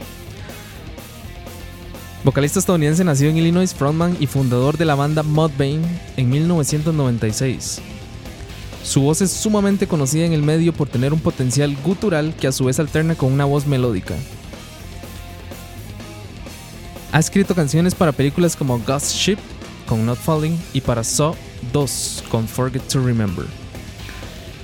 Vocalista 2.24 2.60
estadounidense 2.60 3.04
nacido 3.04 3.30
en 3.30 3.38
Illinois, 3.38 3.74
frontman 3.74 4.18
y 4.20 4.28
fundador 4.28 4.78
de 4.78 4.86
la 4.86 4.96
banda 4.96 5.24
Mudvayne 5.24 5.86
en 6.18 6.30
1996. 6.30 7.80
Su 8.84 9.02
voz 9.02 9.22
es 9.22 9.32
sumamente 9.32 9.88
conocida 9.88 10.26
en 10.26 10.34
el 10.34 10.42
medio 10.42 10.74
por 10.74 10.90
tener 10.90 11.14
un 11.14 11.20
potencial 11.20 11.76
gutural 11.84 12.34
que 12.36 12.48
a 12.48 12.52
su 12.52 12.66
vez 12.66 12.80
alterna 12.80 13.16
con 13.16 13.32
una 13.32 13.46
voz 13.46 13.68
melódica. 13.68 14.16
Ha 17.12 17.20
escrito 17.20 17.56
canciones 17.56 17.96
para 17.96 18.12
películas 18.12 18.56
como 18.56 18.80
Ghost 18.80 19.14
Ship 19.14 19.38
con 19.88 20.06
Not 20.06 20.20
Falling 20.20 20.58
y 20.74 20.82
para 20.82 21.04
Saw 21.04 21.36
2 21.72 22.24
con 22.30 22.48
Forget 22.48 22.84
to 22.88 23.04
Remember. 23.04 23.46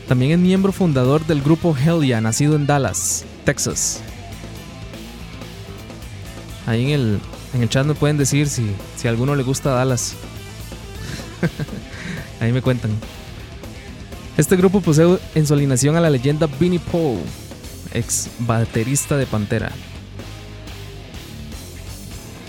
También 0.08 0.32
es 0.32 0.40
miembro 0.40 0.72
fundador 0.72 1.26
del 1.26 1.42
grupo 1.42 1.76
Hell 1.76 2.22
nacido 2.22 2.56
en 2.56 2.66
Dallas, 2.66 3.26
Texas. 3.46 4.02
Ahí 6.66 6.84
en 6.84 6.90
el, 6.90 7.20
en 7.54 7.62
el 7.62 7.70
chat 7.70 7.86
me 7.86 7.94
pueden 7.94 8.18
decir 8.18 8.50
si, 8.50 8.76
si 8.96 9.08
a 9.08 9.12
alguno 9.12 9.36
le 9.36 9.44
gusta 9.44 9.72
Dallas. 9.72 10.16
Ahí 12.40 12.52
me 12.52 12.62
cuentan. 12.62 12.92
Este 14.38 14.56
grupo 14.56 14.82
posee 14.82 15.20
en 15.36 15.46
su 15.46 15.54
alineación 15.54 15.96
a 15.96 16.02
la 16.02 16.10
leyenda 16.10 16.48
Vinnie 16.60 16.80
Paul, 16.80 17.20
ex 17.94 18.30
baterista 18.40 19.16
de 19.16 19.28
Pantera. 19.28 19.72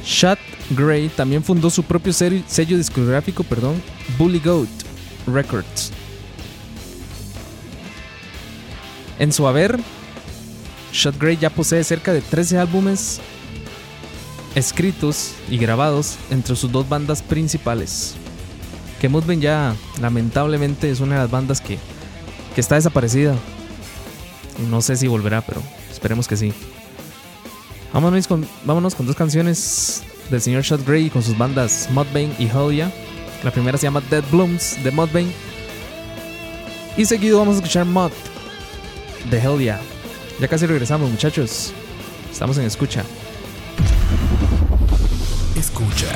Shot 0.05 0.39
Gray 0.71 1.09
también 1.09 1.45
fundó 1.45 1.69
su 1.71 1.83
propio 1.83 2.13
sello, 2.13 2.77
discográfico, 2.77 3.45
perdón, 3.45 3.83
Bully 4.19 4.39
Goat 4.39 4.69
Records. 5.27 5.93
En 9.19 9.33
su 9.33 9.47
haber, 9.47 9.79
Shot 10.93 11.19
Gray 11.19 11.37
ya 11.37 11.51
posee 11.51 11.85
cerca 11.85 12.13
de 12.13 12.23
13 12.23 12.59
álbumes 12.59 13.21
escritos 14.55 15.33
y 15.49 15.59
grabados 15.59 16.17
entre 16.31 16.57
sus 16.57 16.71
dos 16.71 16.89
bandas 16.89 17.23
principales. 17.23 18.15
Que 19.01 19.09
Mudvayne 19.09 19.43
ya 19.43 19.77
lamentablemente 20.01 20.91
es 20.91 21.01
una 21.01 21.17
de 21.17 21.23
las 21.23 21.31
bandas 21.31 21.61
que, 21.61 21.79
que 22.55 22.61
está 22.61 22.77
desaparecida. 22.77 23.35
No 24.71 24.81
sé 24.81 24.97
si 24.97 25.09
volverá, 25.09 25.41
pero 25.41 25.61
esperemos 25.91 26.29
que 26.29 26.37
sí. 26.37 26.53
Vámonos 27.93 28.27
con, 28.27 28.47
vámonos 28.65 28.95
con 28.95 29.07
dos 29.07 29.17
canciones 29.17 30.03
del 30.31 30.41
señor 30.41 30.63
Shot 30.63 30.87
Gray 30.87 31.11
con 31.11 31.23
sus 31.23 31.37
bandas 31.37 31.89
Mudvayne 31.93 32.35
y 32.39 32.47
Hellia. 32.47 32.93
La 33.43 33.51
primera 33.51 33.77
se 33.77 33.85
llama 33.85 34.03
Dead 34.11 34.25
Blooms 34.31 34.83
de 34.83 34.91
Mudvayne. 34.91 35.33
Y 36.97 37.05
seguido 37.05 37.39
vamos 37.39 37.57
a 37.57 37.59
escuchar 37.59 37.85
Mud 37.85 38.13
de 39.31 39.39
Hellia. 39.39 39.81
Ya 40.41 40.49
casi 40.49 40.67
regresamos, 40.67 41.11
muchachos. 41.11 41.73
Estamos 42.33 42.57
en 42.59 42.65
escucha. 42.65 43.05
escucha. 45.75 46.09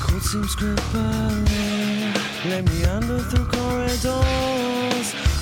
Cold 0.00 0.22
seems 0.22 0.54
creeping, 0.54 1.44
Let 2.44 2.64
me 2.68 2.84
under 2.84 3.18
through 3.18 3.46
corridor. 3.46 4.71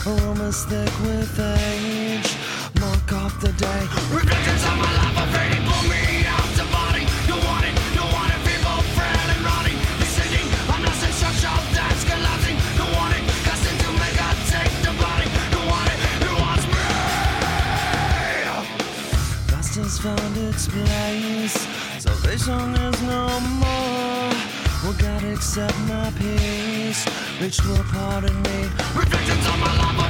Aromas 0.07 0.64
thick 0.64 0.88
with 1.01 1.38
age. 1.38 2.36
Mark 2.80 3.12
off 3.12 3.38
the 3.40 3.53
day. 3.53 3.82
Reflections 4.11 4.64
of 4.64 4.76
my 4.78 4.92
life 4.96 5.18
are 5.18 5.28
fading, 5.28 5.62
pull 5.68 5.84
me 5.92 6.24
out 6.24 6.51
the 6.57 6.64
body. 6.72 7.05
People 8.48 8.80
frail 8.96 9.28
and 9.34 9.44
rotting. 9.44 9.76
Descending, 10.01 10.48
I'm 10.72 10.82
collapsing. 12.09 12.57
To 12.80 13.88
make 14.01 14.18
take 14.48 14.74
the 14.82 14.92
body. 15.05 15.28
Me. 16.70 16.80
Has 19.80 19.98
found 20.01 20.36
its 20.36 20.66
place. 20.66 21.66
Salvation 21.98 22.74
is 22.74 23.03
no 23.03 23.40
more. 23.40 24.19
Well, 24.91 24.99
gotta 24.99 25.32
accept 25.34 25.78
my 25.86 26.11
peace. 26.18 27.07
Ritual, 27.41 27.76
pardon 27.93 28.34
me. 28.43 28.62
Reflections 28.97 29.47
on 29.47 29.61
my 29.61 29.76
life. 29.78 30.09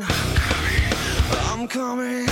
Coming, 0.00 0.06
I'm 1.50 1.68
coming, 1.68 2.31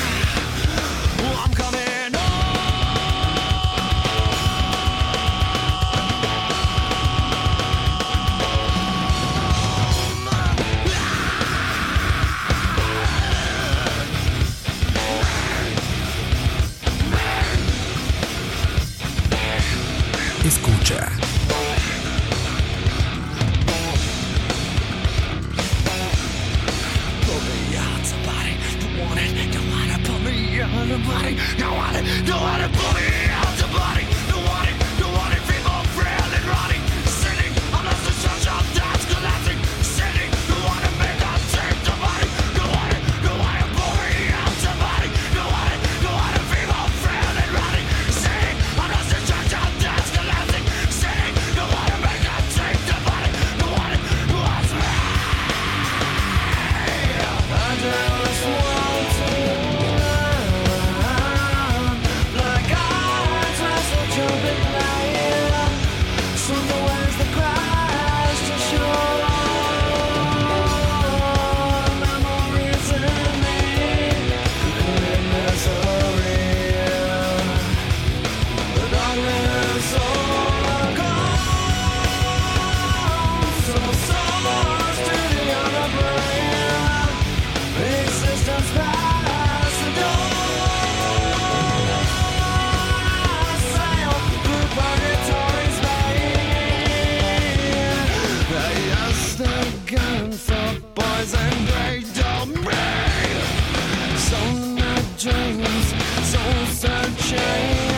soul 106.31 106.67
searching. 106.67 107.91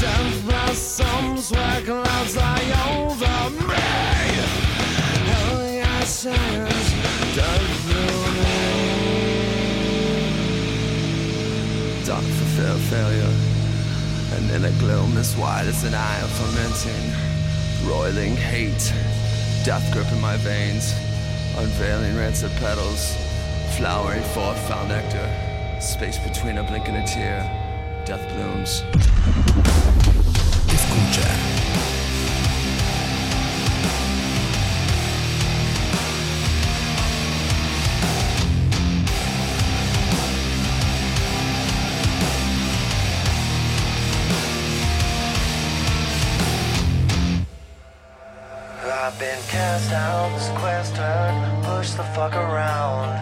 Death 0.00 0.44
blossoms 0.46 1.50
where 1.50 1.80
clouds 1.82 2.36
lie 2.36 2.68
over 2.94 3.38
me. 3.66 3.84
Hell 5.30 5.60
yeah, 5.68 6.04
says, 6.04 6.86
death 7.34 7.74
Dark 12.06 12.24
for 12.38 12.48
fear 12.56 12.72
of 12.78 12.82
failure, 12.94 13.34
and 14.34 14.50
in 14.56 14.64
a 14.64 14.72
gloom 14.78 15.16
as 15.16 15.36
wide 15.36 15.66
as 15.66 15.82
an 15.84 15.94
eye 15.94 16.22
fermenting, 16.38 17.06
roiling 17.90 18.36
hate, 18.36 18.92
death 19.64 19.86
gripping 19.92 20.20
my 20.20 20.36
veins, 20.36 20.94
unveiling 21.56 22.16
rancid 22.16 22.52
petals, 22.62 23.16
flowering 23.76 24.22
forth 24.34 24.58
foul 24.68 24.86
nectar, 24.86 25.47
space 25.80 26.18
between 26.18 26.58
a 26.58 26.62
blink 26.62 26.88
and 26.88 26.96
a 26.96 27.06
tear, 27.06 27.42
death 28.04 28.26
blooms. 28.34 28.82
Escucha. 30.68 31.28
I've 48.90 49.18
been 49.18 49.38
cast 49.48 49.90
out, 49.92 50.30
this 50.34 50.48
quest 50.60 50.94
turned, 50.94 51.64
push 51.64 51.90
the 51.92 52.02
fuck 52.14 52.34
around. 52.34 53.16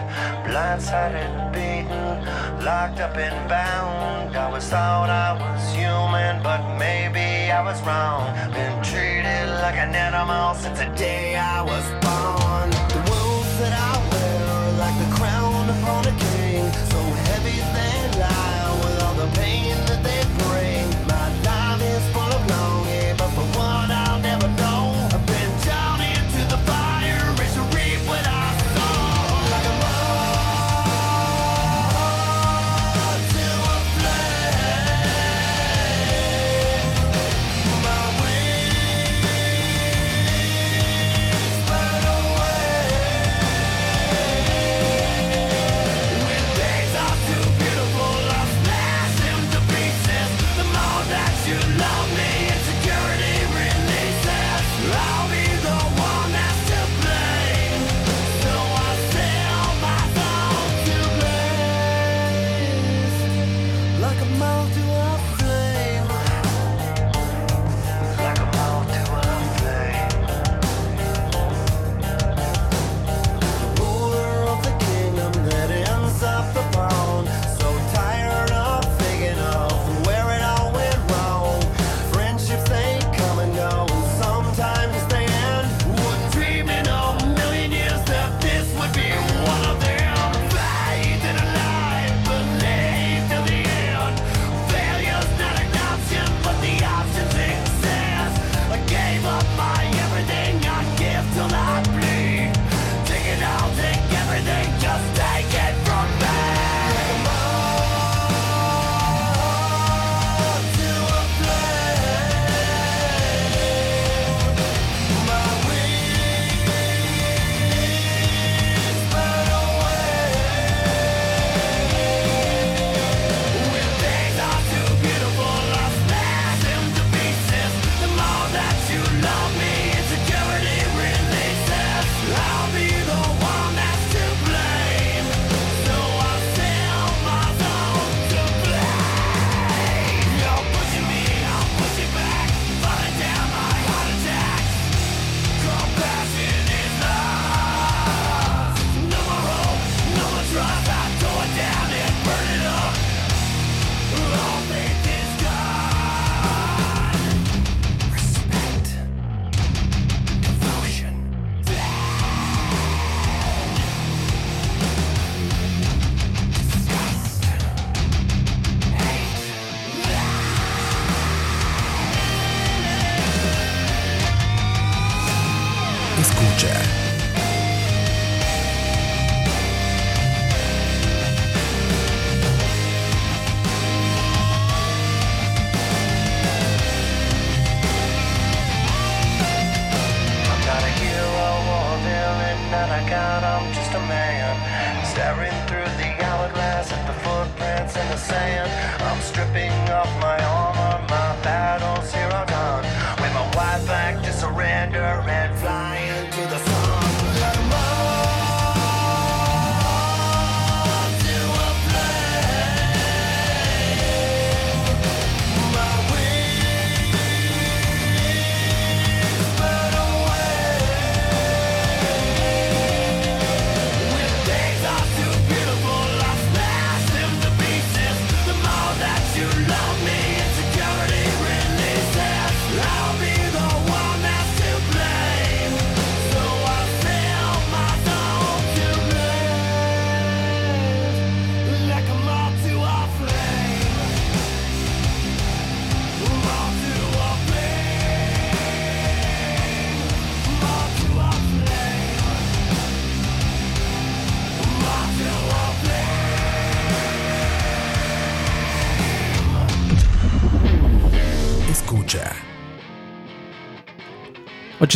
Blindsided 0.45 1.15
and 1.15 1.35
beaten, 1.35 1.46
locked 2.67 2.99
up 2.99 3.15
and 3.15 3.47
bound. 3.47 4.35
I 4.35 4.51
was 4.51 4.65
thought 4.65 5.09
I 5.09 5.31
was 5.41 5.73
human, 5.73 6.43
but 6.43 6.61
maybe 6.77 7.49
I 7.49 7.61
was 7.63 7.79
wrong. 7.87 8.25
Been 8.51 8.83
treated 8.83 9.47
like 9.63 9.77
an 9.85 9.95
animal 9.95 10.53
since 10.53 10.77
the 10.77 10.89
day 10.97 11.37
I 11.37 11.61
was 11.61 11.85
born. 12.03 12.36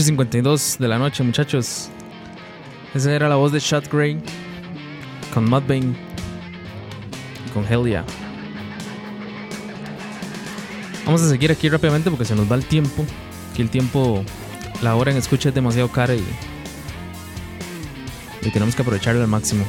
8.52 0.02 0.80
de 0.80 0.88
la 0.88 0.97
noche, 0.97 1.22
muchachos. 1.22 1.89
Esa 2.95 3.14
era 3.14 3.30
la 3.30 3.36
voz 3.36 3.52
de 3.52 3.60
Shot 3.60 3.88
Grey 3.91 4.20
con 5.32 5.45
Mudbane 5.45 5.95
y 7.45 7.49
con 7.54 7.64
Helia. 7.72 8.04
Vamos 11.06 11.22
a 11.22 11.30
seguir 11.30 11.52
aquí 11.52 11.70
rápidamente 11.70 12.10
porque 12.10 12.26
se 12.26 12.36
nos 12.36 12.52
va 12.52 12.56
el 12.56 12.66
tiempo. 12.66 13.06
Que 13.56 13.62
el 13.62 13.70
tiempo, 13.70 14.24
la 14.82 14.95
hora 14.95 15.12
en 15.12 15.18
escucha 15.18 15.49
es 15.49 15.56
demasiado 15.56 15.89
cara 15.89 16.16
y, 16.16 16.26
tenemos 18.52 18.76
que 18.76 18.82
aprovecharla 18.82 19.22
al 19.22 19.28
máximo. 19.28 19.66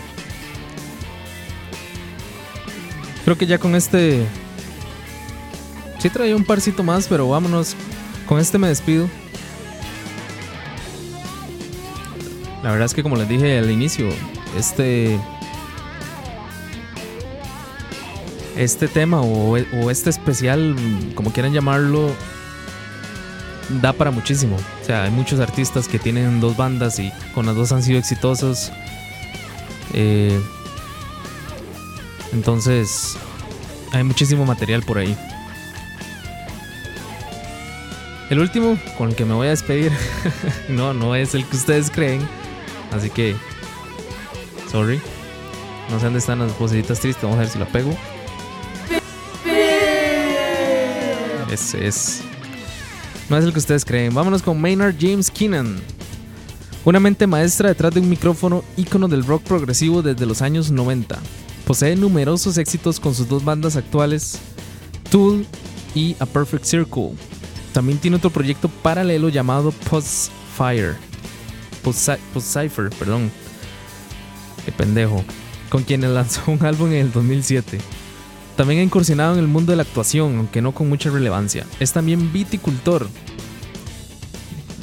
Creo 3.24 3.36
que 3.36 3.46
ya 3.46 3.58
con 3.58 3.74
este. 3.74 4.26
Sí, 5.98 6.08
traía 6.08 6.34
un 6.34 6.44
parcito 6.44 6.82
más, 6.82 7.06
pero 7.06 7.28
vámonos. 7.28 7.76
Con 8.26 8.40
este 8.40 8.56
me 8.56 8.68
despido. 8.68 9.10
La 12.62 12.70
verdad 12.70 12.86
es 12.86 12.94
que 12.94 13.02
como 13.02 13.16
les 13.16 13.28
dije 13.28 13.58
al 13.58 13.70
inicio, 13.70 14.08
este 14.56 15.18
este 18.56 18.86
tema 18.86 19.20
o, 19.20 19.56
este 19.90 20.10
especial, 20.10 20.76
como 21.14 21.32
quieran 21.32 21.52
llamarlo, 21.52 22.10
da 23.80 23.92
para 23.92 24.10
muchísimo. 24.10 24.56
O 24.82 24.84
sea, 24.84 25.04
hay 25.04 25.10
muchos 25.10 25.40
artistas 25.40 25.88
que 25.88 25.98
tienen 25.98 26.40
dos 26.40 26.56
bandas 26.56 26.98
y 26.98 27.12
con 27.34 27.46
las 27.46 27.56
dos 27.56 27.72
han 27.72 27.82
sido 27.82 27.98
exitosos. 27.98 28.70
Eh, 29.94 30.38
entonces, 32.32 33.16
hay 33.92 34.04
muchísimo 34.04 34.44
material 34.44 34.82
por 34.82 34.98
ahí. 34.98 35.16
El 38.30 38.38
último 38.38 38.78
con 38.96 39.10
el 39.10 39.16
que 39.16 39.24
me 39.24 39.34
voy 39.34 39.48
a 39.48 39.50
despedir, 39.50 39.92
no, 40.68 40.94
no 40.94 41.16
es 41.16 41.34
el 41.34 41.44
que 41.44 41.56
ustedes 41.56 41.90
creen 41.90 42.26
Así 42.92 43.10
que, 43.10 43.34
sorry. 44.70 45.00
No 45.90 45.98
sé 45.98 46.04
dónde 46.04 46.20
están 46.20 46.38
las 46.38 46.58
vocecitas 46.58 47.00
tristes. 47.00 47.22
Vamos 47.22 47.36
a 47.38 47.40
ver 47.40 47.48
si 47.48 47.58
la 47.58 47.66
pego. 47.66 47.96
Ese 51.50 51.86
es. 51.86 52.22
No 53.28 53.36
es 53.36 53.44
el 53.44 53.52
que 53.52 53.58
ustedes 53.58 53.84
creen. 53.84 54.14
Vámonos 54.14 54.42
con 54.42 54.60
Maynard 54.60 54.94
James 54.98 55.30
Keenan. 55.30 55.80
Una 56.84 56.98
mente 56.98 57.26
maestra 57.26 57.68
detrás 57.68 57.94
de 57.94 58.00
un 58.00 58.08
micrófono 58.08 58.64
ícono 58.76 59.06
del 59.06 59.24
rock 59.24 59.42
progresivo 59.42 60.02
desde 60.02 60.26
los 60.26 60.42
años 60.42 60.70
90. 60.70 61.18
Posee 61.66 61.94
numerosos 61.94 62.58
éxitos 62.58 62.98
con 62.98 63.14
sus 63.14 63.28
dos 63.28 63.44
bandas 63.44 63.76
actuales, 63.76 64.38
Tool 65.10 65.46
y 65.94 66.16
A 66.18 66.26
Perfect 66.26 66.64
Circle. 66.64 67.12
También 67.72 67.98
tiene 67.98 68.16
otro 68.16 68.30
proyecto 68.30 68.68
paralelo 68.68 69.28
llamado 69.28 69.70
Post 69.88 70.32
Fire. 70.56 71.11
Post 71.82 72.08
Cypher, 72.38 72.90
perdón. 72.90 73.30
Qué 74.64 74.72
pendejo. 74.72 75.24
Con 75.68 75.82
quienes 75.82 76.10
lanzó 76.10 76.42
un 76.46 76.64
álbum 76.64 76.88
en 76.88 76.98
el 77.06 77.12
2007. 77.12 77.78
También 78.56 78.80
ha 78.80 78.82
incursionado 78.82 79.32
en 79.34 79.40
el 79.40 79.48
mundo 79.48 79.72
de 79.72 79.76
la 79.76 79.82
actuación, 79.82 80.36
aunque 80.36 80.60
no 80.60 80.72
con 80.72 80.88
mucha 80.88 81.10
relevancia. 81.10 81.66
Es 81.80 81.92
también 81.92 82.32
viticultor. 82.32 83.08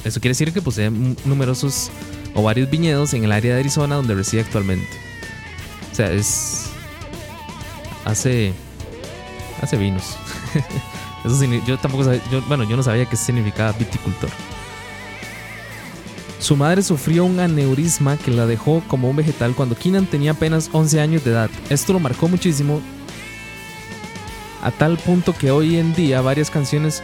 Eso 0.04 0.20
quiere 0.20 0.32
decir 0.32 0.52
que 0.54 0.62
posee 0.62 0.90
numerosos 1.26 1.92
o 2.34 2.42
varios 2.42 2.70
viñedos 2.70 3.14
en 3.14 3.24
el 3.24 3.32
área 3.32 3.54
de 3.54 3.60
Arizona 3.60 3.96
donde 3.96 4.16
reside 4.16 4.42
actualmente. 4.42 4.90
O 5.92 5.96
sea, 5.96 6.12
es. 6.12 6.70
Hace. 8.06 8.54
Hace 9.62 9.78
vinos. 9.78 10.16
Eso 11.26 11.44
yo 11.68 11.78
tampoco 11.78 12.06
sabía. 12.06 12.22
bueno, 12.48 12.64
yo 12.64 12.78
no 12.78 12.84
sabía 12.84 13.06
qué 13.06 13.18
significaba 13.18 13.74
viticultor. 13.74 14.30
Su 16.40 16.56
madre 16.56 16.82
sufrió 16.82 17.26
un 17.26 17.40
aneurisma 17.40 18.18
que 18.18 18.32
la 18.32 18.46
dejó 18.46 18.82
como 18.88 19.10
un 19.10 19.18
vegetal 19.18 19.54
cuando 19.56 19.76
Keenan 19.76 20.06
tenía 20.06 20.32
apenas 20.32 20.70
11 20.72 21.02
años 21.02 21.24
de 21.24 21.32
edad. 21.32 21.50
Esto 21.70 21.94
lo 21.94 22.00
marcó 22.00 22.30
muchísimo 22.30 22.82
a 24.62 24.72
tal 24.72 24.98
punto 24.98 25.34
que 25.34 25.52
hoy 25.52 25.78
en 25.78 25.94
día 25.94 26.22
varias 26.22 26.50
canciones 26.50 27.04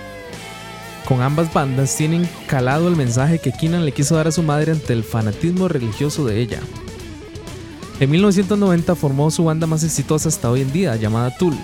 con 1.05 1.21
ambas 1.21 1.53
bandas 1.53 1.95
tienen 1.95 2.27
calado 2.47 2.87
el 2.87 2.95
mensaje 2.95 3.39
que 3.39 3.51
Keenan 3.51 3.85
le 3.85 3.91
quiso 3.91 4.15
dar 4.15 4.27
a 4.27 4.31
su 4.31 4.41
madre 4.41 4.71
ante 4.71 4.93
el 4.93 5.03
fanatismo 5.03 5.67
religioso 5.67 6.25
de 6.25 6.39
ella. 6.39 6.59
En 7.99 8.09
1990 8.09 8.95
formó 8.95 9.31
su 9.31 9.45
banda 9.45 9.67
más 9.67 9.83
exitosa 9.83 10.29
hasta 10.29 10.49
hoy 10.49 10.61
en 10.61 10.71
día, 10.71 10.95
llamada 10.95 11.35
Tool. 11.37 11.55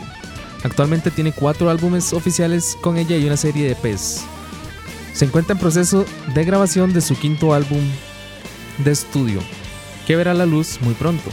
Actualmente 0.64 1.10
tiene 1.10 1.32
cuatro 1.32 1.70
álbumes 1.70 2.14
oficiales 2.14 2.78
con 2.82 2.98
ella 2.98 3.18
y 3.18 3.26
una 3.26 3.36
serie 3.36 3.66
de 3.66 3.72
EPs. 3.72 4.24
Se 5.14 5.26
encuentra 5.26 5.54
en 5.54 5.60
proceso 5.60 6.06
de 6.34 6.44
grabación 6.44 6.94
de 6.94 7.02
su 7.02 7.18
quinto 7.18 7.54
álbum 7.54 7.82
de 8.80 8.92
estudio, 8.92 9.42
que 10.08 10.16
verá 10.16 10.34
la 10.34 10.46
luz 10.46 10.80
muy 10.82 10.94
pronto. 10.94 11.30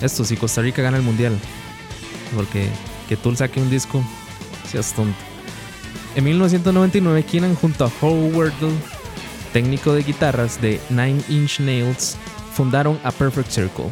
Esto 0.00 0.24
si 0.24 0.36
Costa 0.36 0.62
Rica 0.62 0.82
gana 0.82 0.96
el 0.96 1.02
mundial 1.02 1.38
porque 2.34 2.68
que 3.08 3.16
Tool 3.16 3.36
saque 3.36 3.60
un 3.60 3.70
disco, 3.70 4.02
seas 4.70 4.92
tonto. 4.92 5.18
En 6.14 6.24
1999, 6.24 7.22
Keenan 7.24 7.54
junto 7.54 7.84
a 7.84 7.90
Howard, 8.00 8.52
técnico 9.52 9.92
de 9.92 10.02
guitarras 10.02 10.60
de 10.60 10.80
Nine 10.90 11.22
Inch 11.28 11.60
Nails, 11.60 12.16
fundaron 12.54 12.98
A 13.04 13.10
Perfect 13.10 13.50
Circle. 13.50 13.86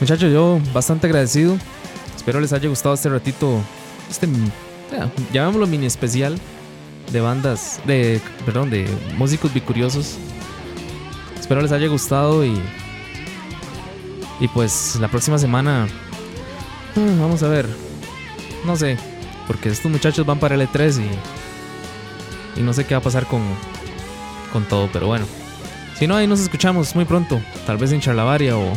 Muchachos, 0.00 0.32
yo 0.32 0.60
bastante 0.72 1.06
agradecido. 1.06 1.56
Espero 2.16 2.40
les 2.40 2.52
haya 2.52 2.68
gustado 2.68 2.94
este 2.94 3.08
ratito, 3.08 3.60
este, 4.10 4.28
llamémoslo 5.32 5.66
mini 5.66 5.86
especial 5.86 6.38
de 7.12 7.20
bandas, 7.20 7.80
de, 7.86 8.20
perdón, 8.44 8.70
de 8.70 8.88
músicos 9.16 9.52
bicuriosos. 9.52 10.16
Espero 11.38 11.60
les 11.60 11.72
haya 11.72 11.88
gustado 11.88 12.44
y, 12.44 12.58
y 14.40 14.48
pues 14.48 14.96
la 15.00 15.08
próxima 15.08 15.38
semana 15.38 15.88
Mm, 16.94 17.20
vamos 17.20 17.42
a 17.42 17.48
ver. 17.48 17.66
No 18.66 18.76
sé. 18.76 18.98
Porque 19.46 19.70
estos 19.70 19.90
muchachos 19.90 20.26
van 20.26 20.38
para 20.38 20.54
el 20.54 20.62
E3 20.62 21.00
y. 21.00 22.60
Y 22.60 22.62
no 22.62 22.72
sé 22.72 22.84
qué 22.84 22.94
va 22.94 23.00
a 23.00 23.02
pasar 23.02 23.26
con. 23.26 23.42
Con 24.52 24.64
todo, 24.64 24.88
pero 24.92 25.06
bueno. 25.06 25.24
Si 25.98 26.06
no, 26.06 26.16
ahí 26.16 26.26
nos 26.26 26.40
escuchamos 26.40 26.94
muy 26.94 27.04
pronto. 27.04 27.40
Tal 27.66 27.78
vez 27.78 27.92
en 27.92 28.00
Charlavaria 28.00 28.56
o. 28.56 28.72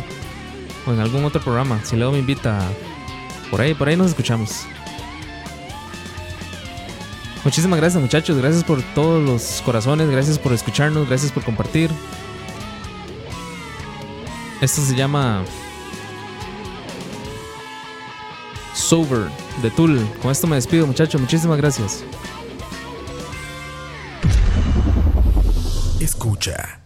O 0.86 0.92
en 0.92 1.00
algún 1.00 1.24
otro 1.24 1.40
programa. 1.40 1.80
Si 1.84 1.96
luego 1.96 2.12
me 2.12 2.18
invita. 2.18 2.60
Por 3.50 3.60
ahí, 3.60 3.74
por 3.74 3.88
ahí 3.88 3.96
nos 3.96 4.08
escuchamos. 4.08 4.66
Muchísimas 7.46 7.78
gracias 7.78 8.02
muchachos, 8.02 8.36
gracias 8.38 8.64
por 8.64 8.82
todos 8.92 9.24
los 9.24 9.62
corazones, 9.64 10.10
gracias 10.10 10.36
por 10.36 10.52
escucharnos, 10.52 11.06
gracias 11.06 11.30
por 11.30 11.44
compartir. 11.44 11.92
Esto 14.60 14.82
se 14.82 14.96
llama 14.96 15.44
Sober 18.74 19.30
de 19.62 19.70
Tool. 19.70 20.04
Con 20.20 20.32
esto 20.32 20.48
me 20.48 20.56
despido, 20.56 20.88
muchachos. 20.88 21.20
Muchísimas 21.20 21.56
gracias. 21.58 22.02
Escucha. 26.00 26.85